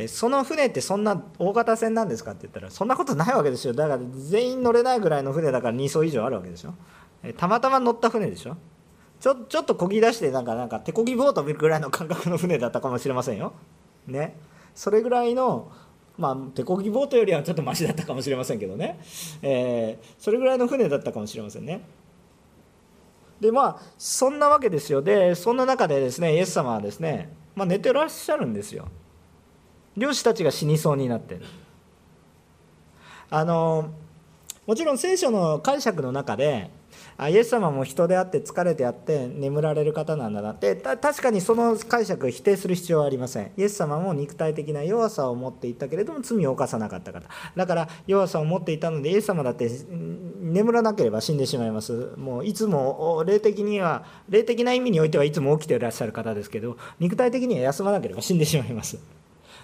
[0.06, 3.74] その船ってそんな大型船なんですかって言ったらそんなことないわけですよ。
[3.74, 6.74] だから全員乗れないぐらいの船だから2艘以上あるわけでしょ。
[7.36, 8.56] たまたま乗った船でしょ。
[9.20, 13.52] ちょちょっとこぎ出してなんかなんか手こぎボート見るぐらいの感覚の船だったかもしれませんよ。
[14.06, 14.36] ね。
[14.74, 15.72] それぐらいの
[16.16, 18.98] まあ、手こぎボートよりはちょっとマシだったかもしれませんけどね、
[19.40, 21.84] えー、それぐらいの船だったかもしれませんね。
[23.40, 25.02] でまあそんなわけですよ。
[25.02, 28.88] でそんな中でですねイエス様はですね、まあ、寝てらっしゃるんですよ。
[29.96, 31.34] 漁師たちが死にそうになって。
[31.34, 31.42] る
[33.30, 33.90] あの
[34.66, 36.70] もちろん聖書の解釈の中で
[37.18, 40.76] あイエス様も人であって疲れてあって眠られる方なんだなって。
[40.76, 43.50] 確かにその解釈を否定する必要はありません。
[43.56, 47.28] イエス様も肉体的な弱さを持っていたけれども罪を犯さなかった方。
[47.56, 49.68] だから弱さを持っていたのでイエス様だって
[50.40, 52.12] 眠らなければ死んでしまいます。
[52.16, 59.17] もういつも霊的には霊的な意味においてはいつも起きていらっしゃる方ですけど肉体的には休まなければ死んでしまいます。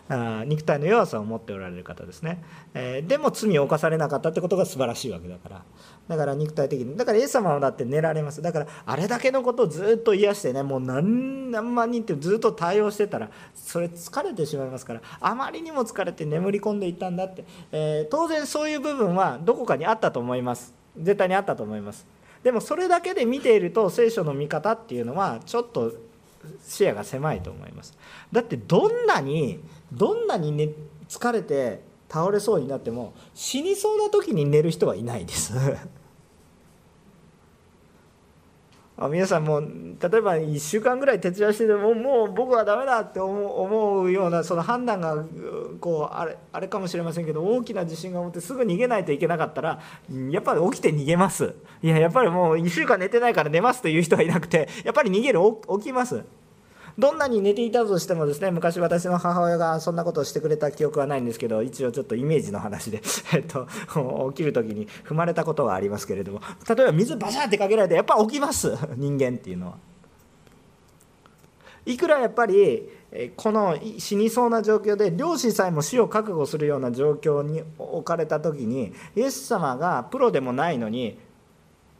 [0.08, 2.42] あ肉体の弱さを持っておられる方ですね、
[2.74, 5.62] えー、でも罪を犯されなかったってことが素晴らしいわけだから。
[6.08, 6.96] だから肉体的に。
[6.96, 8.42] だからイエス様はだって寝られます。
[8.42, 20.74] だからあれだけのことをずっと癒してねもう何万人ってずっと対応してたらそれ疲れてしまいますからあまりにも疲れて眠り込んでいったんだって、えー、当然そういう部分はどこかにあったと思います。
[20.96, 22.06] 絶対にあったと思います。
[22.42, 25.94] でもそれだけで見ていると聖書の見方っていうのはちょっと
[26.66, 27.96] 視野が狭いと思います。
[28.32, 29.60] だってどんなに
[29.92, 30.70] どんなに、ね、
[31.08, 35.52] 疲れて倒れそうになっても死にそうな時に寝る人はいないです。
[38.96, 39.66] あ皆さんも例
[40.18, 45.24] えば1週間ぐらい徹夜しててももう僕はダメだって思うようなその判断が
[45.80, 49.80] こうあれあれかもしれませんけど大きな自信が持ってすぐ逃げないといけなかったら
[50.30, 51.54] やっぱり起きて逃げます。
[51.82, 55.40] いややっぱりもう1週間寝てないから寝ますという人はいなくてやっぱり逃げる
[55.78, 56.24] 起きます。
[56.98, 63.02] どんなに寝ていたとしてもですね昔私の母親がそんなことをしてくれた記憶はないんですけど一応ちょっとイメージの話で、
[63.34, 63.66] えっと、
[64.30, 69.74] 起きる時に踏まれたことはありますけれども例えば水バシャってかけられてやっぱ起きます人間っていうのは。
[71.86, 72.88] いくらやっぱり
[73.36, 81.18] この死にそうな状況で漁師さえも死を覚悟するような状況に置かれた時にイエス様がプロでもないのに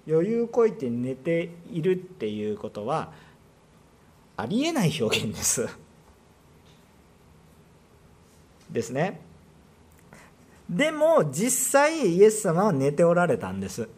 [0.09, 3.13] 余裕こいて寝ているっていうことは
[4.37, 5.69] ありえない表現です。
[8.71, 9.21] ですね。
[10.69, 13.89] でも実際イエス様は寝ておられたんです。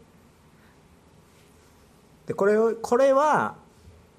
[2.26, 3.54] でこれをこれは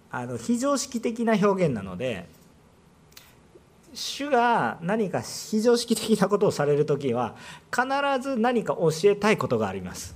[0.10, 2.28] あの非常識的な表現なので
[3.94, 7.36] 主が何か非常識的なことをされる時は
[7.70, 7.86] 必
[8.22, 10.16] ず何か教えたいことがあります。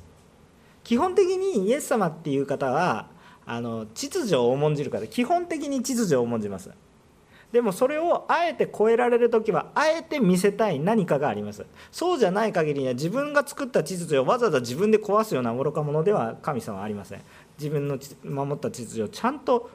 [0.83, 3.07] 基本的にイエス様っていう方は
[3.45, 6.71] あの秩序を重んじる方基本的に秩序を重んじます。
[7.51, 11.65] でもそれをあえて超えられる時はあえて見せたい何かがあります。
[11.91, 17.21] そうじゃない限りには自分が作った秩序をわざわざ自分で壊すような愚か者では神様はありません。
[17.59, 19.69] 自分の守った秩序をちゃんと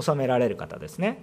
[0.00, 1.20] 収められる方ですね。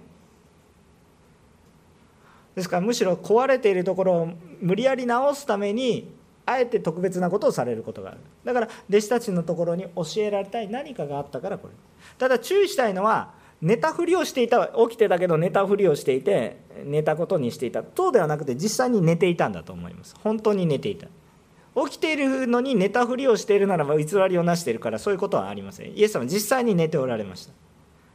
[2.54, 4.28] ですからむしろ壊れているところを
[4.60, 6.10] 無理やり直すために
[6.46, 8.20] あえて特別なことをされることがある。
[8.44, 11.74] だから弟子たちのところに教えられたい何かがあったからこれ。
[12.18, 17.82] ただ注意したいのは寝たふりをしていた起きてたけど寝たふりをしていて寝たことにしていた。
[17.96, 20.14] そうではなくて実際に寝ていたんだと思います。
[20.22, 21.08] 本当に寝ていた。
[21.74, 25.92] 起きているのに寝たふりをしているならば偽りをなしているからそういうことはありません。
[25.96, 27.52] イエス様実際に寝ておられました。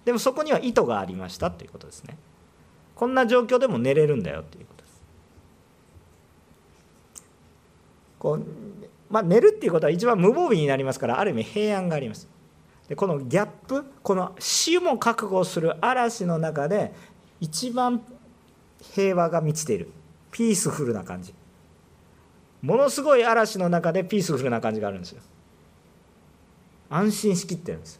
[0.05, 2.17] でもそこには意図がありましたということですね。
[2.95, 4.65] こんな状況でも寝れるんだよという。
[8.21, 8.45] こう、
[9.09, 12.29] まあ、寝るっていうことは一番無防備になりますからある意味平安があります。
[12.87, 16.93] でこのギャップこの死も覚悟する嵐の中で
[17.39, 18.03] 一番
[18.93, 19.89] 平和が満ちている。
[20.31, 21.33] ピースフルな感じ。
[22.61, 25.21] ものすごい嵐の中でピースフルな感じがあるんですよ。
[26.91, 27.99] 安心しきってるんです。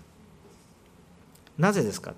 [1.57, 2.13] なぜですか？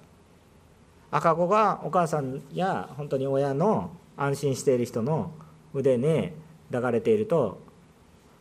[1.09, 5.31] 赤子がお母さんや本当に親の安心している人の
[5.73, 6.31] 腕に
[6.69, 7.61] 抱かれていると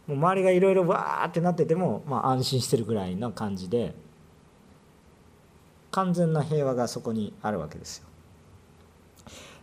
[0.07, 3.95] もう周りがいろいろわーってなってても、まあ、安心してるぐらいの感じで
[5.91, 8.05] 完全な平和がそこにあるわけですよ。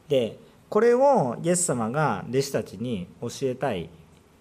[0.08, 3.90] でこれをイエス様が弟子たちに教えたい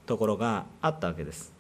[0.07, 1.53] ところがあったわけです。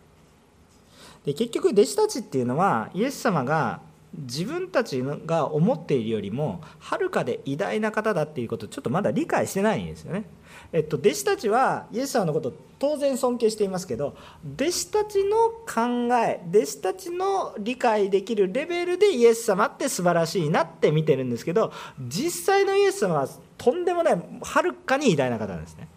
[1.24, 3.80] で結局弟子たちっていうのはイエス様が
[4.14, 10.24] 自分たちが思っているよりもはるかで偉大な方だっていうことをちょっとまだ理解してないんですよね。
[10.72, 14.16] えっと、弟子たちはイエス様のこと当然尊敬していますけど
[14.54, 15.36] 弟子たちの
[15.66, 25.88] 考え弟子たちの理解できるレベルでイエス様って素晴らしいなって見てるんですけど実際のイエス様はとんでもないはるかに偉大な方なんですね。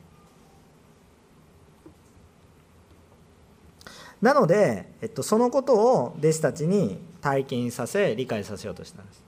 [4.21, 9.23] なので、えっと、そのことを弟子たちに体験させ理解させようとしたんです。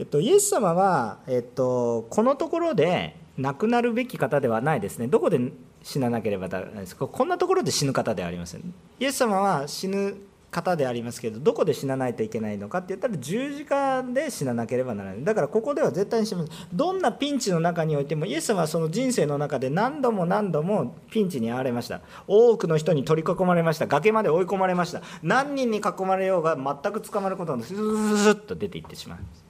[0.00, 5.06] えっと、イエス様は、えっと、このところで亡くなるべき方ではないですね。
[5.06, 5.38] どこで
[5.82, 7.06] 死ななければならないですか？
[7.06, 8.74] こんなところで死ぬ方ではありません。
[8.98, 10.16] イエス様は死ぬ
[10.54, 15.24] 方でありますけどどこで死なないといけないのかって言ったら十字架で死ななければならない。
[15.24, 16.46] だからここでは絶対に死ぬ。
[16.72, 22.00] どんなピンチの中においてもイエス様はその人生の中で何度も何度もピンチに遭われました。
[22.28, 23.86] 多くの人に取り囲まれました。
[23.86, 25.02] 崖まで追い込まれました。
[25.22, 29.44] 何人に囲まれようが全く捕まることなくスーッと出ていってしまいます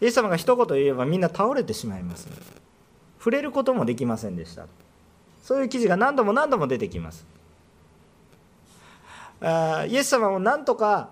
[0.00, 2.28] イエス様が一言言えばみんな倒れてしまいます。
[3.18, 4.66] 触れることもできませんでした。
[5.42, 7.26] そういう記事が何度も何度も出てきます。
[9.88, 11.10] イエス様をなんとか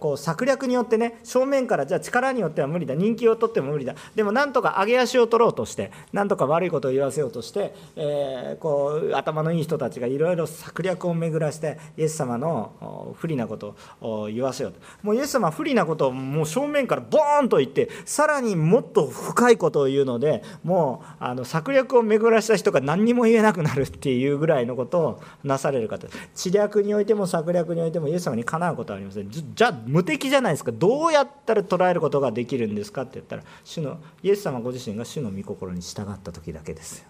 [0.00, 2.94] こう策略によってね正面からじゃあ力によっては無理だ。
[2.94, 3.94] 人気を取っても無理だ。
[4.14, 14.80] でもなんとか上げ足を取ろうとしてなんとか悪いことを言わせようとして、え、こう頭のいい人たちがいろいろ策略を巡らしてイエス様の不利なことを言わせようと。
[15.02, 26.06] もうイエス様不利なことをもう正面からボーンと言ってさらにもっと深いことを言うのでもうあの策略を巡らした人が何にも言えなくなるっていうぐらいのことをなされる方。
[26.34, 29.28] 知略においても策略においてもイエス様にかなうことはありません。
[29.64, 30.72] じゃあ無敵じゃないですか。
[30.72, 37.06] どうやったら捉えることができるんですかって言ったら主のイエス様ご自身が主の御心に従った時だけですよ。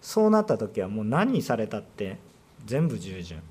[0.00, 2.16] そうなった時はもう何されたって
[2.64, 3.42] 全部従順。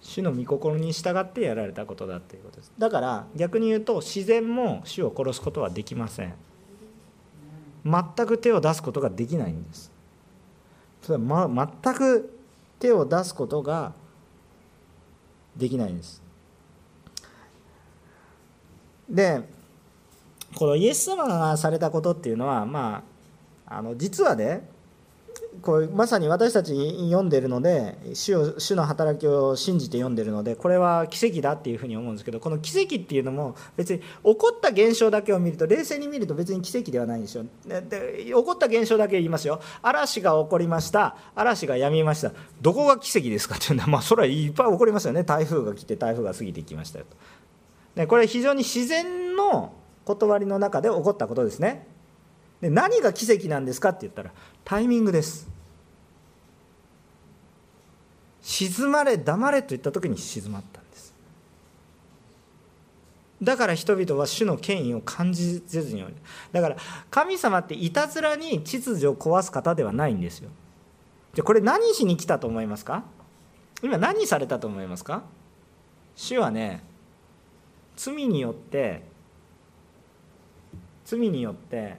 [0.00, 2.72] 主の御心に従ってやられたことだということです。
[2.78, 6.34] だから逆に言うと自然も主を殺すことはできません。
[7.84, 9.90] 全く手を出すことができないんです。
[11.02, 11.48] それは、
[11.82, 12.39] 全く
[12.80, 13.92] 手を出すことが
[15.56, 16.20] できないんです。
[19.08, 19.42] で
[20.56, 23.04] このイエス様がされたことっていうのはま
[23.66, 24.68] ああの実はね
[25.62, 26.74] こうまさに私たち
[27.10, 37.44] 読んでるので主を主の働きを信じて読んでるのでこれは奇跡だっていうふうに思うんですけどこの奇跡っていうのも別に起こった現象だけを見ると冷静に見ると別に奇跡ではないんですよ。
[37.66, 39.60] で起こった現象だけ言いますよ。
[39.82, 41.16] 嵐が起こりました。
[41.34, 42.32] 嵐が止みました。
[42.60, 45.24] どこが奇跡ですかっていうのはまあそれはいっぱい起こりますよね。
[45.24, 47.16] 台風が来て台風が過ぎていきましたよと。
[47.94, 51.86] でこれ非常に自然の断りの中で起こったことですね。
[52.60, 54.30] で何が奇跡なんですかって言ったら
[54.64, 55.48] タイミングです。
[58.42, 61.14] 静まれ黙れと言った時に静まったんです。
[63.42, 66.04] だから人々は主の権威を感じせずに
[66.52, 66.76] だから
[67.10, 70.50] 神様っていたずらに秩序を壊す方ではないんですよ。
[71.32, 73.04] じゃこれ何しに来たと思いますか？
[73.82, 75.22] 今何されたと思いますか？
[76.16, 76.82] 主はね
[77.96, 79.02] 罪によって
[81.06, 81.98] 罪によって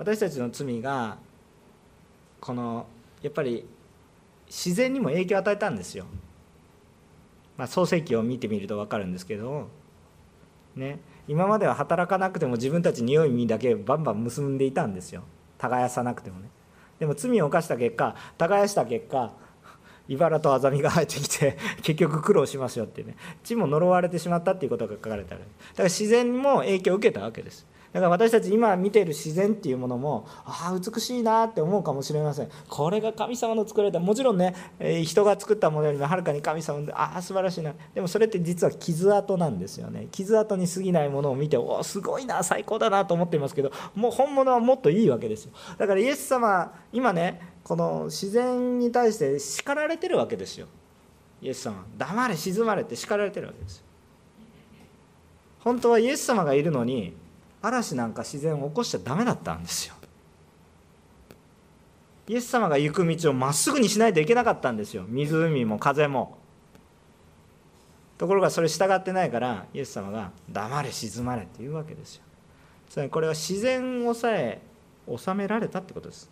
[0.00, 1.18] 私たちの罪が
[2.40, 2.86] この
[3.20, 3.66] やっぱり
[4.46, 6.06] 自然にも影響を与えたんですよ。
[7.58, 9.68] まあ、創世記を見てみると分かるんですけど、
[10.74, 15.22] ね、今までは働かなくても自分たち匂い身だけバンバン結んでいたんですよ。
[15.58, 16.48] 耕さなくてもね。
[16.98, 19.34] でも罪を犯した結果耕した結果
[20.08, 23.16] 茨とアザミが生えてきて 結局苦労しますよってね。
[23.44, 25.42] 地も呪われてしまったっていうことが書かれてある。
[25.42, 27.66] だから自然にも影響を受けたわけです。
[27.92, 32.48] だから私たち今見ている自然っていうものもああ美しいなって思うかもしれません。
[32.68, 33.98] これが神様の作られた。
[33.98, 34.54] もちろんね
[35.04, 37.74] 人が作ったものよりもはるかに神様でああ素晴らしいな。
[37.92, 40.06] でもそれって実は傷跡なんですよね。
[40.12, 45.52] 傷跡に過ぎないものを見ておおすごいな最高だなと思っていますけどもう本物はもっといいわけですよ。
[45.76, 50.68] だからイエス様今ねこの自然に対して叱られてるわけですよ。
[51.42, 53.84] イエス様黙れ静まれって叱られてるわけですよ。
[55.58, 57.14] 本当はイエス様がいるのに
[57.62, 59.94] 嵐なんか自然を起こしちゃダメだったんですよ。
[62.28, 65.04] イエス様が行く道をまっすぐにしないといけなかったんですよ。
[65.08, 66.38] 湖も風も。
[68.18, 72.22] ところがそれ従ってないからイエス様が「黙れ静まれ」って言うわけですよ。
[72.88, 74.60] つまりこれは自然をさえ
[75.08, 76.30] 収められたってことです。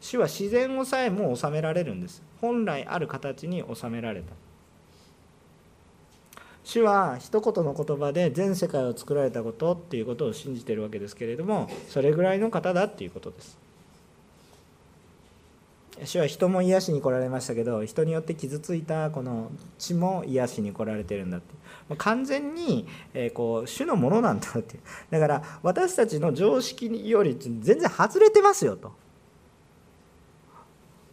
[0.00, 2.22] 主は自然をさえも収められるんです。
[2.40, 4.32] 本来ある形に収められた。
[6.66, 13.56] 主は一言の言葉で全世界を作られたことっていうことを信じているわけですけれどもそれぐらいの方だっていうことです。
[16.04, 21.54] 主は人も癒しに来られましたけど人によって傷ついたこの血も癒しに来られてるんだって。
[21.98, 24.80] 完全に、えこう主のものなんだって。
[25.08, 28.92] だから私たちの常識より全然外れてますよと。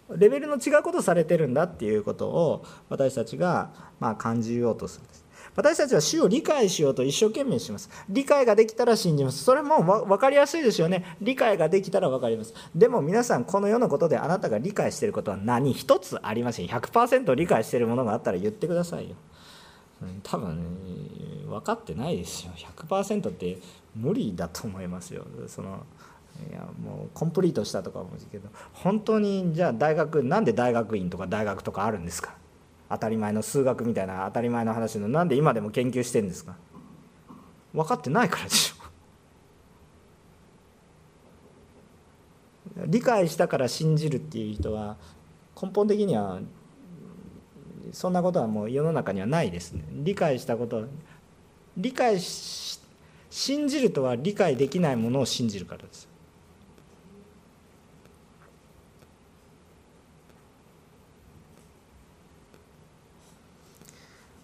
[0.10, 5.23] レベルの違うことをされてるんだっていうことを私たちがまあ感じようとするんです。
[5.56, 7.90] 私たちは主を理解しようと一生懸命します。
[8.10, 9.44] 理解ができたら信じます。
[9.44, 11.18] それも分かりやすいですよね。
[11.22, 12.54] 理解ができたら分かります。
[12.76, 16.68] でも皆さんこの世のことであなたが理解していることは何一つありません。
[16.68, 19.16] 100%理解しているものがあったら言ってくださいよ。
[20.24, 20.64] 多分、ね、
[21.48, 22.52] 分かってないですよ。
[22.56, 23.58] 100%って
[23.96, 25.26] 無理だと思いますよ。
[25.48, 25.86] その
[26.50, 28.50] いやもうコンプリートしたとか思うけど。
[28.74, 32.34] 本当にじゃあ大学なんで大学院とか大学とかあるんですか？
[32.94, 36.56] 当たり前の数学みたいな当たり前の話のなんで今でも研究してんですか？
[37.74, 38.84] 分かってないからでしょ。
[42.88, 44.98] 理解したから信じるっていう人は
[45.62, 46.40] 根本的には
[47.92, 49.84] そんなことはもう世の中にはないですね。
[49.92, 50.86] 理解したこと
[51.78, 52.80] 理解し
[53.30, 56.08] 信じるとは理解できないものを信じるからです。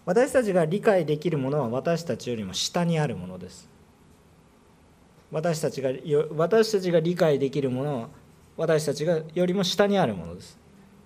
[0.10, 3.70] 私たちが理解できるものは私たちよりも下にあるものです。
[5.32, 5.92] 私たちが
[6.36, 8.10] 私たちが理解できるものは
[8.58, 10.58] 私たちがよりも下にあるものです。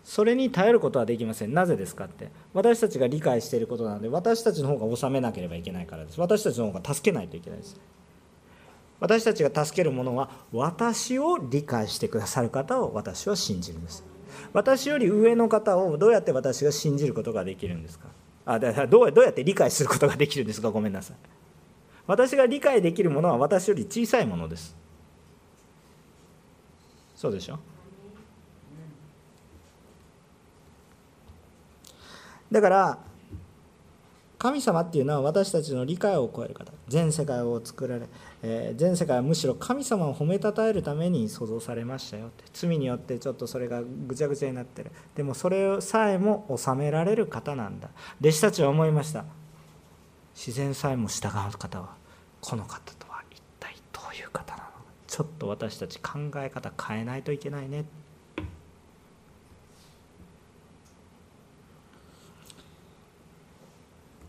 [0.05, 1.53] それに頼ることはできません。
[1.53, 2.29] なぜですかって。
[2.53, 6.21] 私たちが理解していることなので私たちの方が収めなければいけないからです。
[6.21, 7.77] 私たちの方が助けないといけないです。
[9.01, 14.05] 私たちが助けるものは私を理解してくださる方を私は信じるんです。
[14.53, 18.07] 私より上の方をどうやって私が信じることができるんですか。
[18.45, 20.69] あだどうやって理解することができるんですか？
[20.69, 21.17] ごめんなさい。
[22.05, 24.75] 私が理解できるものは私より小さいものです。
[27.15, 27.59] そうでしょ？
[32.51, 32.97] だから
[34.37, 36.73] 神様っていうのは私たちの理解を超える方。
[36.89, 38.07] 全世界を作られ、
[38.45, 42.43] え、全世界はむしろ神様を褒めたたえるために創造されましたよって。
[42.53, 44.91] 罪によってちょっとそれがぐちゃぐちゃになってる。
[45.15, 47.89] でもそれさえも治められる方なんだ。
[48.19, 49.23] 弟子たちは思いました。
[50.35, 51.95] 自然さえも従う方は
[52.41, 54.71] この方とは一体どういう方なのか。
[55.07, 57.85] ちょっと私たち考え方変えないといけないね。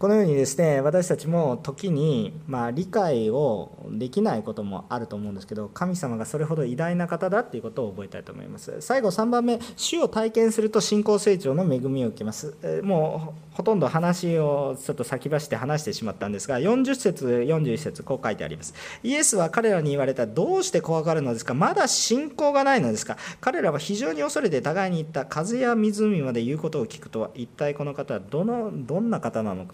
[0.04, 8.82] このようにですね私たちも時にまあ理解をできないこともあると思うんですけど神様がそれほど偉大な方だっていうことを覚えたいと思います。
[8.82, 12.54] 最後3番目主を体験すると信仰成長の恵みを受けます。
[12.82, 18.74] もうほとんど話をちょっと先走って話してしまったんですが40節41節こう書いてあります。
[19.02, 21.54] イエスは彼らに言われたどうして怖がるのですか？
[21.54, 23.16] まだ信仰がないのですか？
[23.40, 25.24] 彼らは非常に恐れて互いに言った。
[25.24, 29.72] 風や湖まで言うことを聞くとは一体この方はどのどんな方なのか。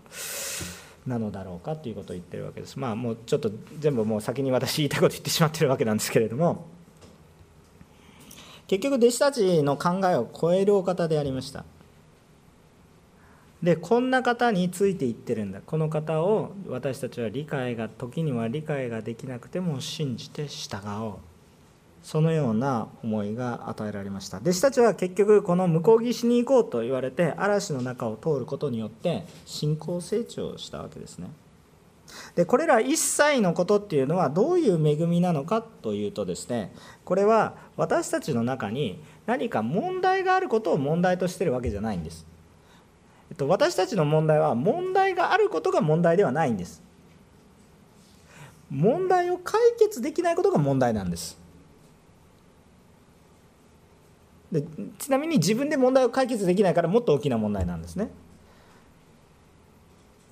[1.06, 2.78] なのだろうかということを言ってるわけです。
[2.78, 6.66] まあもうちょっと全部もう先に私言いたいこと言ってしまってるわけなんですけれども
[8.66, 11.64] 結局弟子たちの考えを超えるお方でありました。
[13.62, 21.29] でこんな方についていってるんだこの方を私たちは理解が時には理解ができなくても信じて従おう
[22.02, 24.38] そのような思いが与えられました。
[24.38, 31.28] 弟子たちは結局この向こう岸に行こうと言われて嵐の中を通ることによって信仰成長したわけですね。
[32.34, 36.72] でこれら一切のことっていうのはどういう恵みなのかというとですね
[37.04, 42.26] これは私たちの中に何か問題があることを問題としてるわけじゃないんです、
[43.30, 46.82] えっと、私たちの問題は問題があることが問題ではないんです。
[48.70, 51.39] 問題を解決できないことが問題なんです。
[54.52, 54.64] で
[54.98, 58.10] ちなみに自分で問題を解決できないからもっと大きな問題なんですね。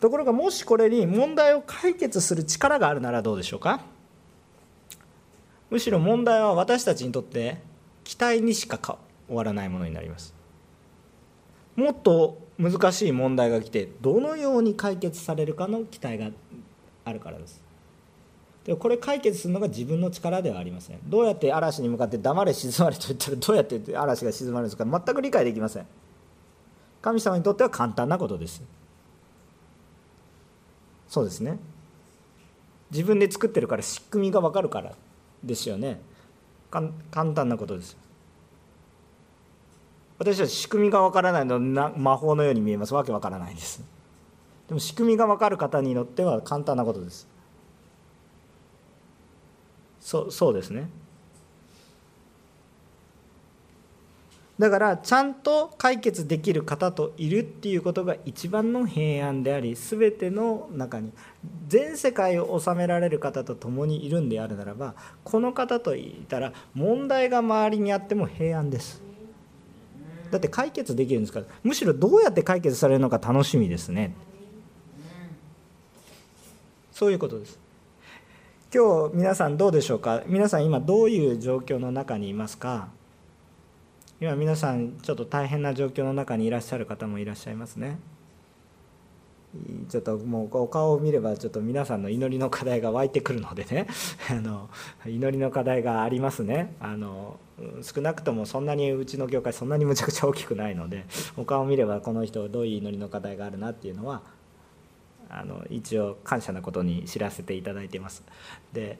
[0.00, 3.80] ところがもしこれに問題を解決する力があるならどうでしょうか？
[5.70, 7.58] むしろ問題は私たちにとって
[8.04, 8.78] 期待にしか
[9.26, 10.34] 終わらないものになります。
[11.76, 16.30] もっと難しい問題が来てどのように解決されるかの期待が
[17.04, 17.67] あるからです。
[18.68, 20.98] でこれ解決するのが自分の力ではありません。
[21.06, 25.86] どうやって嵐に向かって黙れ静まれと言ったらどうやって嵐が静まるんですか全く理解できません。
[27.00, 28.62] 神様にとっては簡単なことです。
[31.08, 31.58] そうですね。
[32.90, 34.92] 自分で作ってるから仕組みが分かるから
[35.42, 35.98] ですよね。
[36.70, 37.96] 簡単なことです。
[40.18, 42.92] 私は仕組みが分からないのな魔法のように見えます。
[42.92, 43.82] わけ分からないです。
[44.68, 47.37] でも仕組みが分かる方にとっては簡単なことです。
[50.00, 50.88] そそうですね。
[54.58, 61.12] だからちゃんと解決できる方といるっていうことが一番の平安であり全ての中に
[61.68, 69.00] 全世界を治められる方と共にいるんであるならばこの方といたら問題が周りにあっても平安です。
[70.32, 71.46] だって解決できるんですから。
[71.62, 74.14] むしろどうやって解決されるのか楽しみですね。
[76.92, 77.67] そういうことです。
[78.70, 80.22] 今日皆さんどうでしょうか？
[80.26, 82.88] 皆さん今どういう状況の中にいますか？
[84.20, 87.98] 今皆さんちょっと大変な状況の中にいらっしゃる方もいらっしゃいますね。
[89.88, 93.86] ちょっともうお顔を見ればちょっと皆さんの祈りの課題が湧いてくるのでね。
[94.30, 94.68] あの
[95.06, 96.74] 祈りの課題がありますね。
[96.78, 97.40] あの
[97.80, 101.06] 少なくともそんなにうちの業界そんなにむちゃくちゃ大きくないので
[101.38, 104.20] お顔を見ればこの人どういう祈りの課題があるなっていうのは
[105.30, 108.22] あの一応感謝なことに知らせていただいています。
[108.72, 108.98] で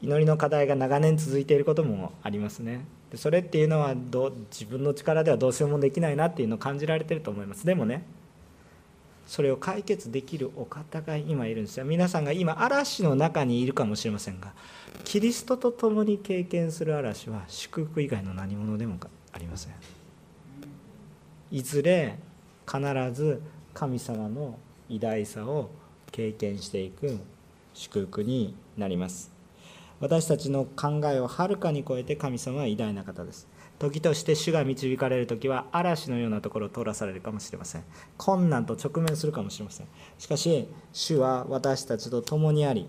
[0.00, 2.84] 祈りの課題が長年続いていることもありますね。
[3.10, 7.66] でそれっていうのはど自分の力ではどうしようもできないなっていうのを感じられてると思います。
[7.66, 8.04] でもね
[9.26, 11.84] それを解決できるお方が今いるんですよ。
[11.84, 14.52] 皆さんが今嵐の中にいるかもしれませんが
[15.04, 18.98] キリストと共に経験する嵐は祝福以外の何者でも
[19.32, 19.72] ありません。
[21.50, 22.18] いずれ
[22.70, 22.80] 必
[23.12, 23.40] ず
[23.72, 24.58] 神様の
[24.88, 25.70] 偉大さを
[26.12, 27.18] 経験していく
[27.72, 29.30] 祝福になります。
[30.00, 33.48] 私たちの考えをはるかに超えて神様は偉大な方です。
[33.78, 37.84] 時として主が導かれる時は嵐のようなところを通らされるかもしれません。
[38.16, 39.86] 困難と直面するかもしれません。
[40.18, 42.86] しかし主は私たちと共にあり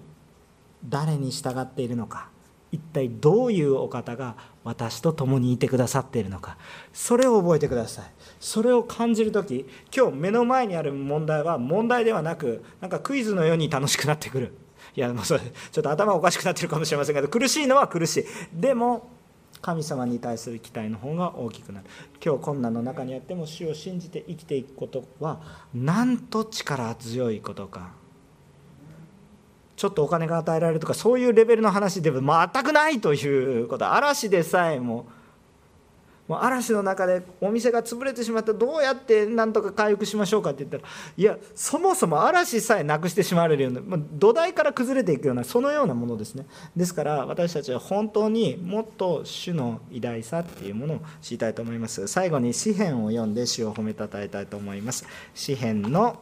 [0.88, 2.30] 誰に従っているのか
[2.72, 6.58] 一体どういうお方が私と共にいてくださっているのか。
[6.94, 8.06] それを覚えてください。
[8.40, 9.66] それを感じる時
[9.96, 14.54] 今日目の前にある問題は問題ではなくなんかクイズのように楽しくなってくる。
[14.96, 18.26] いやもうそれちょっと頭おかしくなってるかもしれませんけど苦しいのは苦しい。
[18.54, 19.10] でも
[19.62, 21.86] 神様に対する期待の方が大きくなる。
[22.24, 25.42] 今日困難の中にあっても主を信じて生きていくことは
[25.74, 27.99] なんと力強いことか。
[29.80, 35.08] ちょっとお金が与えられるとかそういうレベルの話でも全くないということ嵐でさえも
[36.28, 46.46] もう嵐の中でお店が潰れてしまってどうやってなんとか回復しましょうかって言ったらいやそもそも嵐さえなくしてしまわれるような、ま、土台から崩れていくようなそのようなものですね。
[46.76, 52.06] ですから私たちは本当にもっと主の偉大さっていうものを知りたいと思います。
[52.08, 55.08] 最後に詩篇を読んで主を褒めたたえたいと思います。
[55.34, 56.20] 詩篇の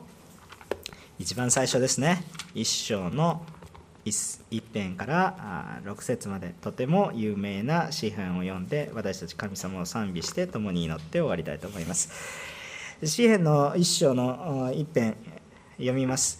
[1.19, 2.23] 一番最初ですね。
[2.53, 3.41] 一章の
[4.05, 4.39] 一
[4.71, 12.11] 編から6節までとても有名な詩篇を読んで私たち神様を賛美して共に祈って終わりたいと思います。
[13.03, 15.15] 詩篇の一章の一編
[15.77, 16.39] 読みます。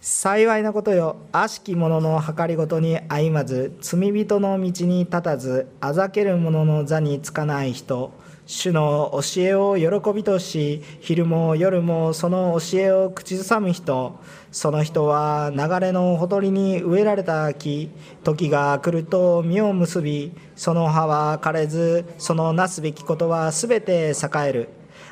[0.00, 1.16] 幸いなことよ。
[1.30, 8.12] 悪しき者の計りごとに歩まず罪人の道に立たずあざける者の座につかない人。
[8.48, 14.20] 主の教えを喜びとし昼も夜もその教えを口ずさむ人。
[14.52, 17.90] その人は流れのほとりに植えられた木。
[18.22, 24.68] 時が来ると実を結びその葉は枯れずそのなすべきことはすべて栄える。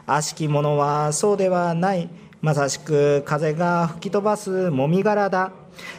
[0.07, 2.09] 悪しき者はそうではない。
[2.41, 5.51] まさしく風が吹き飛ばすもみ殻だ。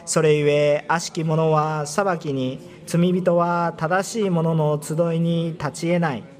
[0.06, 2.76] それゆえ悪しき者は裁きに。
[2.86, 6.35] 罪人は正しい者の集いに立ち得ない。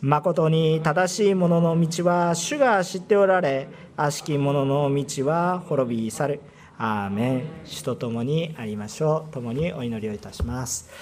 [0.00, 6.40] 誠に正しい者の道は主が知っておられ悪しき者の道は滅び去る。
[6.78, 7.42] アーメン。
[7.64, 9.32] 主と共にありましょう。
[9.32, 10.88] 共にお祈りをいたします。